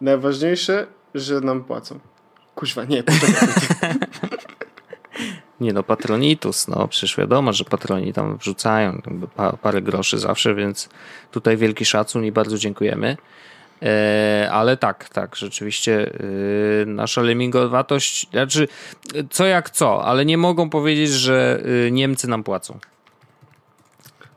[0.00, 1.98] Najważniejsze, że nam płacą.
[2.54, 3.02] Kuźwa, nie,
[5.60, 9.02] Nie no, patronitus, no przecież wiadomo, że patroni tam wrzucają
[9.36, 10.88] pa, parę groszy zawsze, więc
[11.30, 13.16] tutaj wielki szacun i bardzo dziękujemy.
[13.82, 16.12] E, ale tak, tak, rzeczywiście
[16.82, 18.68] e, nasza lemingowatość, znaczy
[19.30, 22.78] co jak co, ale nie mogą powiedzieć, że e, Niemcy nam płacą.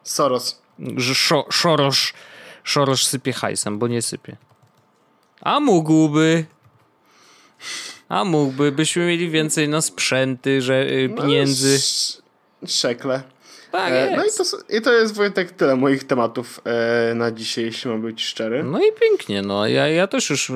[0.03, 0.61] Soros.
[0.97, 2.13] Szo, Szorosz,
[2.63, 4.37] Szorosz sypie hajsem, bo nie sypie.
[5.41, 6.45] A mógłby.
[8.09, 11.79] A mógłby, byśmy mieli więcej na sprzęty, że no, pieniędzy.
[12.61, 13.23] No, szekle.
[13.73, 14.43] Tak e, no i to,
[14.77, 18.63] i to jest Wojtek tyle moich tematów e, na dzisiaj, jeśli mam być szczery.
[18.63, 20.53] No i pięknie, no ja, ja też już e,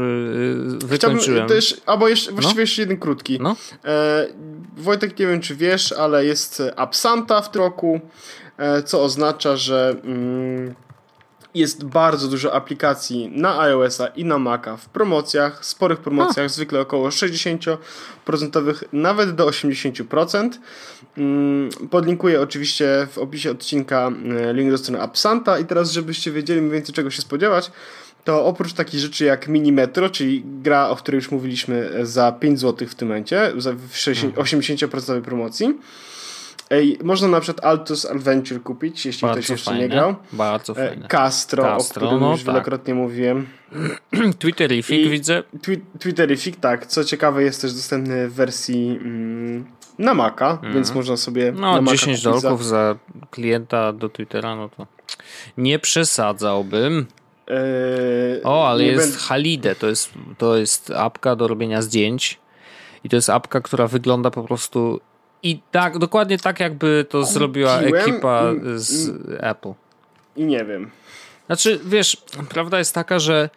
[0.85, 1.19] wykończyłem.
[1.19, 2.61] Chciałbym też, albo jeszcze, właściwie no?
[2.61, 3.39] jeszcze jeden krótki.
[3.41, 3.55] No?
[3.85, 4.27] E,
[4.77, 8.01] Wojtek, nie wiem czy wiesz, ale jest Absanta w tym roku,
[8.85, 10.75] co oznacza, że mm,
[11.57, 17.09] jest bardzo dużo aplikacji na iOS-a i na Maca w promocjach, sporych promocjach, zwykle około
[17.09, 17.77] 60%,
[18.93, 20.49] nawet do 80%.
[21.17, 26.61] Mm, podlinkuję oczywiście w opisie odcinka e, link do strony Absanta i teraz, żebyście wiedzieli
[26.61, 27.71] mniej więcej czego się spodziewać,
[28.23, 32.59] to oprócz takich rzeczy jak Mini Metro, czyli gra, o której już mówiliśmy za 5
[32.59, 35.21] zł w tym momencie, w 80% mhm.
[35.21, 35.79] promocji,
[36.69, 39.81] Ej, można na przykład Altus Adventure kupić, jeśli Bardzo ktoś jeszcze fajne.
[39.81, 40.15] nie grał.
[40.33, 41.07] Bardzo e, fajne.
[41.07, 42.47] Castro, Castro o którym no, już tak.
[42.47, 43.47] wielokrotnie mówiłem.
[44.39, 45.43] Twitterific I widzę.
[45.61, 46.85] Twi Twitterific, tak.
[46.85, 49.65] Co ciekawe jest też dostępny w wersji mm,
[49.99, 50.73] na Maca, mm.
[50.73, 52.93] więc można sobie No, na 10 dolków za...
[52.93, 52.95] za
[53.31, 54.87] klienta do Twittera, no to
[55.57, 57.05] nie przesadzałbym.
[57.47, 59.19] Eee, o, ale jest ben...
[59.19, 62.39] Halide, to jest, to jest apka do robienia zdjęć
[63.03, 64.99] i to jest apka, która wygląda po prostu
[65.43, 68.43] i tak, dokładnie tak jakby to Kupiłem zrobiła ekipa
[68.75, 69.09] z
[69.39, 69.73] Apple.
[70.35, 70.91] I nie wiem.
[71.45, 72.17] Znaczy, wiesz,
[72.49, 73.49] prawda jest taka, że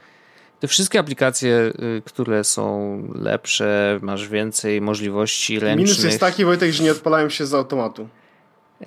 [0.61, 5.89] te wszystkie aplikacje, y, które są lepsze, masz więcej możliwości ręcznych.
[5.89, 8.09] Minus jest taki, Wojtek, że nie odpalają się z automatu.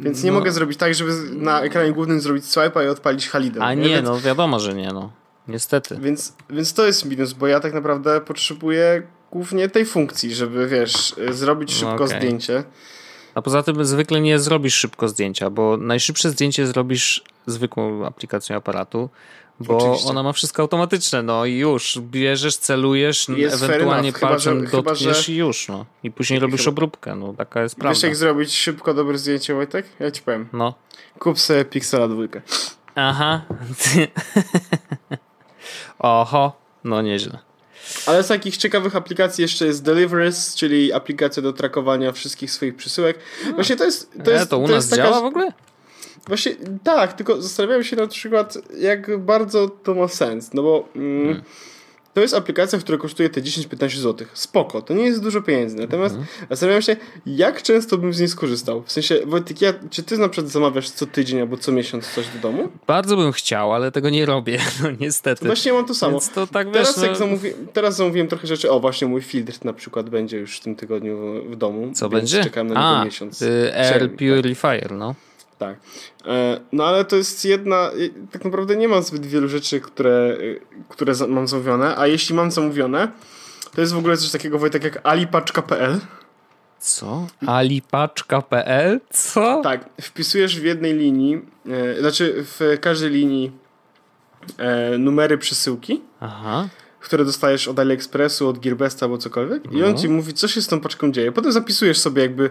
[0.00, 0.38] Więc nie no...
[0.38, 3.62] mogę zrobić tak, żeby na ekranie głównym zrobić swipe'a i odpalić Halidę.
[3.62, 5.12] A nie, no wiadomo, że nie, no.
[5.48, 5.96] Niestety.
[6.00, 9.02] Więc, więc to jest minus, bo ja tak naprawdę potrzebuję
[9.34, 12.18] głównie tej funkcji, żeby wiesz, zrobić no szybko okay.
[12.18, 12.64] zdjęcie.
[13.34, 19.10] A poza tym zwykle nie zrobisz szybko zdjęcia, bo najszybsze zdjęcie zrobisz zwykłą aplikacją aparatu,
[19.60, 20.10] bo Oczywiście.
[20.10, 25.32] ona ma wszystko automatyczne, no i już, bierzesz, celujesz, jest ewentualnie palcem chyba, dotkniesz że...
[25.32, 25.86] i już, no.
[26.02, 26.70] I później robisz chyba...
[26.70, 27.94] obróbkę, no taka jest prawda.
[27.94, 29.86] Wiesz jak zrobić szybko dobre zdjęcie, Wojtek?
[30.00, 30.48] Ja ci powiem.
[30.52, 30.74] No.
[31.18, 32.42] Kup sobie Pixela dwójkę.
[32.94, 33.42] Aha.
[35.98, 36.52] Oho,
[36.84, 37.53] no nieźle.
[38.06, 43.18] Ale z takich ciekawych aplikacji jeszcze jest Deliverance, czyli aplikacja do trakowania wszystkich swoich przesyłek.
[43.54, 44.10] Właśnie to jest.
[44.24, 45.52] To, jest, to u to nas działa w ogóle?
[46.26, 50.54] Właśnie tak, tylko zastanawiam się na przykład, jak bardzo to ma sens.
[50.54, 50.88] No bo.
[50.96, 51.44] Mm, hmm
[52.14, 54.26] to jest aplikacja, która kosztuje te 10-15 zł.
[54.34, 55.76] Spoko, to nie jest dużo pieniędzy.
[55.76, 56.46] Natomiast mhm.
[56.50, 56.96] zastanawiam się,
[57.26, 58.82] jak często bym z niej skorzystał.
[58.82, 62.26] W sensie, Wojtek, ja, czy ty na przykład zamawiasz co tydzień albo co miesiąc coś
[62.28, 62.68] do domu?
[62.86, 65.46] Bardzo bym chciał, ale tego nie robię, no niestety.
[65.46, 66.12] Właśnie mam to samo.
[66.12, 67.14] Więc to tak, teraz, wiesz, no...
[67.16, 68.70] zamówi teraz zamówiłem trochę rzeczy.
[68.70, 71.90] O, właśnie mój filtr na przykład będzie już w tym tygodniu w, domu.
[71.94, 72.44] Co będzie?
[72.44, 73.42] Czekam na niego miesiąc.
[73.42, 75.14] Y, Air Purifier, no.
[75.58, 75.76] Tak.
[76.26, 77.90] E, no ale to jest jedna,
[78.32, 80.36] tak naprawdę nie mam zbyt wielu rzeczy, które,
[80.88, 83.08] które mam zamówione, a jeśli mam zamówione,
[83.74, 86.00] to jest w ogóle coś takiego Wojtek jak alipaczka.pl.
[86.78, 87.26] Co?
[87.46, 89.00] Alipaczka.pl?
[89.10, 89.60] Co?
[89.62, 93.52] Tak, wpisujesz w jednej linii, e, znaczy w każdej linii
[94.58, 96.02] e, numery przesyłki.
[96.20, 96.68] Aha
[97.04, 99.98] które dostajesz od AliExpressu, od Gearbesta albo cokolwiek i on no.
[99.98, 101.32] ci mówi, co się z tą paczką dzieje.
[101.32, 102.50] Potem zapisujesz sobie jakby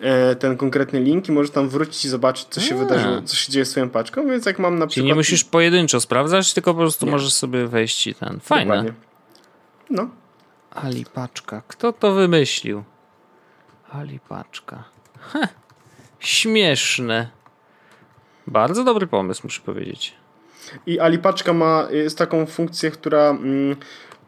[0.00, 2.78] e, ten konkretny link i możesz tam wrócić i zobaczyć, co się A.
[2.78, 4.94] wydarzyło, co się dzieje z twoją paczką, więc jak mam na przykład...
[4.94, 7.12] Czyli nie musisz pojedynczo sprawdzać, tylko po prostu nie.
[7.12, 8.40] możesz sobie wejść i ten...
[8.40, 8.76] Fajne.
[8.76, 8.94] Dokładnie.
[9.90, 10.08] No.
[10.70, 11.62] Ali Paczka.
[11.68, 12.84] Kto to wymyślił?
[13.90, 14.84] Ali Paczka.
[15.32, 15.48] Heh.
[16.18, 17.28] Śmieszne.
[18.46, 20.14] Bardzo dobry pomysł, muszę powiedzieć.
[20.86, 23.76] I Alipaczka ma jest taką funkcję, która mm,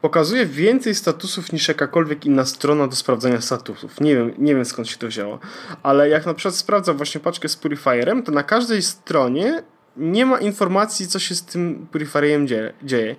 [0.01, 4.01] pokazuje więcej statusów niż jakakolwiek inna strona do sprawdzania statusów.
[4.01, 5.39] Nie wiem, nie wiem skąd się to wzięło.
[5.83, 9.63] Ale jak na przykład sprawdzam właśnie paczkę z Purifierem, to na każdej stronie
[9.97, 12.47] nie ma informacji, co się z tym Purifierem
[12.83, 13.15] dzieje.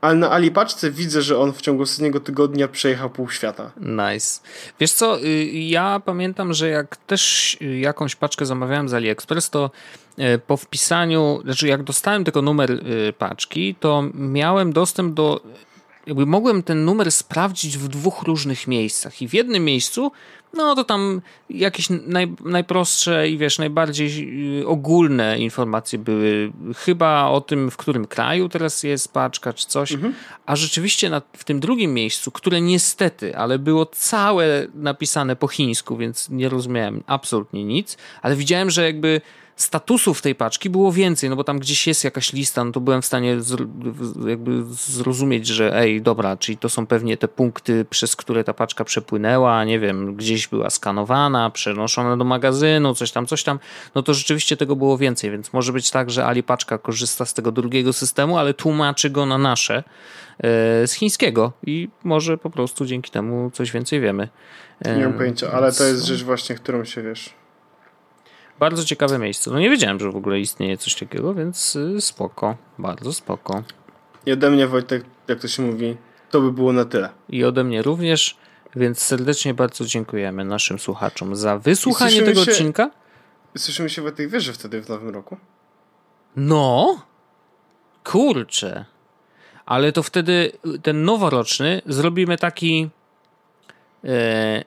[0.00, 3.70] Ale na Alipaczce widzę, że on w ciągu ostatniego tygodnia przejechał pół świata.
[3.76, 4.40] Nice.
[4.80, 9.70] Wiesz co, y, ja pamiętam, że jak też jakąś paczkę zamawiałem z AliExpress, to
[10.09, 10.09] y,
[10.46, 15.40] po wpisaniu, znaczy jak dostałem tylko numer y, paczki, to miałem dostęp do
[16.06, 19.22] jakby mogłem ten numer sprawdzić w dwóch różnych miejscach.
[19.22, 20.12] I w jednym miejscu,
[20.54, 24.28] no to tam jakieś naj, najprostsze i wiesz, najbardziej
[24.60, 26.52] y, ogólne informacje były.
[26.76, 29.92] Chyba o tym, w którym kraju teraz jest paczka czy coś.
[29.92, 30.14] Mhm.
[30.46, 35.96] A rzeczywiście na, w tym drugim miejscu, które niestety, ale było całe napisane po chińsku,
[35.96, 39.20] więc nie rozumiałem absolutnie nic, ale widziałem, że jakby
[39.62, 43.02] statusów tej paczki było więcej, no bo tam gdzieś jest jakaś lista, no to byłem
[43.02, 43.36] w stanie
[44.28, 48.84] jakby zrozumieć, że ej, dobra, czyli to są pewnie te punkty, przez które ta paczka
[48.84, 53.58] przepłynęła, nie wiem, gdzieś była skanowana, przenoszona do magazynu, coś tam, coś tam,
[53.94, 57.52] no to rzeczywiście tego było więcej, więc może być tak, że Alipaczka korzysta z tego
[57.52, 59.82] drugiego systemu, ale tłumaczy go na nasze e,
[60.86, 64.28] z chińskiego i może po prostu dzięki temu coś więcej wiemy.
[64.96, 67.39] Nie mam pojęcia, ale to jest rzecz właśnie, którą się wiesz
[68.60, 69.50] bardzo ciekawe miejsce.
[69.50, 73.62] No nie wiedziałem, że w ogóle istnieje coś takiego, więc y, spoko, bardzo spoko.
[74.26, 75.96] I ode mnie Wojtek, jak to się mówi,
[76.30, 77.08] to by było na tyle.
[77.28, 78.36] I ode mnie również,
[78.76, 82.90] więc serdecznie bardzo dziękujemy naszym słuchaczom za wysłuchanie tego się, odcinka.
[83.56, 85.36] Słyszymy się Wojtek, wiesz, że wtedy w nowym roku?
[86.36, 87.02] No,
[88.04, 88.84] kurczę.
[89.66, 90.52] Ale to wtedy
[90.82, 92.90] ten noworoczny zrobimy taki.
[94.04, 94.64] E,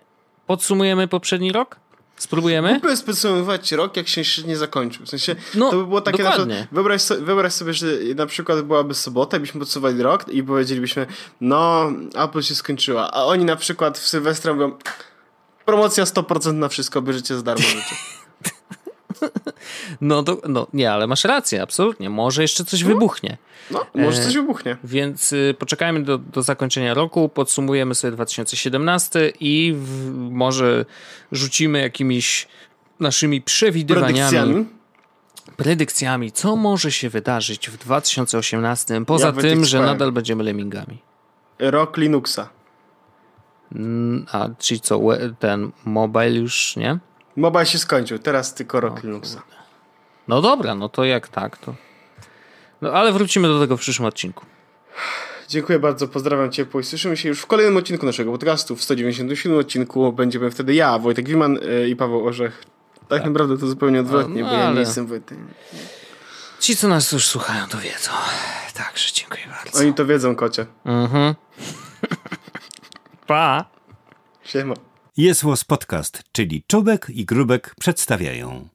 [0.47, 1.79] podsumujemy poprzedni rok?
[2.17, 2.73] Spróbujemy?
[2.73, 5.05] Mógłbym podsumowywać rok, jak się jeszcze nie zakończył.
[5.05, 6.53] W sensie, No, to by było takie na dokładnie.
[6.55, 11.05] przykład, wyobraź, so, wyobraź sobie, że na przykład byłaby sobota, byśmy podsumowali rok i powiedzielibyśmy,
[11.41, 14.77] no, Apple się skończyła, a oni na przykład w Sylwestra mówią,
[15.65, 17.95] promocja 100% na wszystko, bierzecie za darmo życie.
[20.01, 22.09] No, to, no nie, ale masz rację, absolutnie.
[22.09, 23.37] Może jeszcze coś wybuchnie.
[23.71, 24.77] No, może E, coś wybuchnie.
[24.83, 30.85] Więc y, poczekajmy do, do zakończenia roku, podsumujemy sobie 2017 i w, może
[31.31, 32.47] rzucimy jakimiś
[32.99, 34.65] naszymi przewidywaniami, Predykcjami.
[35.57, 40.97] predykcjami, co może się wydarzyć w 2018, poza Ja tym, że nadal będziemy lemmingami.
[41.59, 42.49] Rok Linuxa.
[44.31, 44.99] A, czyli co,
[45.39, 46.99] ten mobile już, nie?
[47.35, 49.41] Mobile się skończył, teraz tylko rok Linuxa.
[50.27, 51.75] No dobra, no to jak tak, to...
[52.81, 54.45] No ale wrócimy do tego w przyszłym odcinku.
[55.47, 58.75] Dziękuję bardzo, pozdrawiam ciepło i słyszymy się już w kolejnym odcinku naszego podcastu.
[58.75, 62.63] W 197 odcinku będziemy wtedy ja, Wojtek Wiman y, i Paweł Orzech.
[63.07, 65.37] Tak, naprawdę to zupełnie odwrotnie, no bo ja nie ale- jestem Wojtek.
[66.59, 68.11] Ci, co nas już słuchają, to wiedzą.
[68.73, 69.79] Także dziękuję bardzo.
[69.79, 70.65] Oni to wiedzą, kocie.
[70.85, 71.35] Mhm.
[73.27, 73.65] pa!
[74.43, 74.73] Siema.
[75.17, 78.72] Jest Podcast, czyli Czubek i Grubek przedstawiają.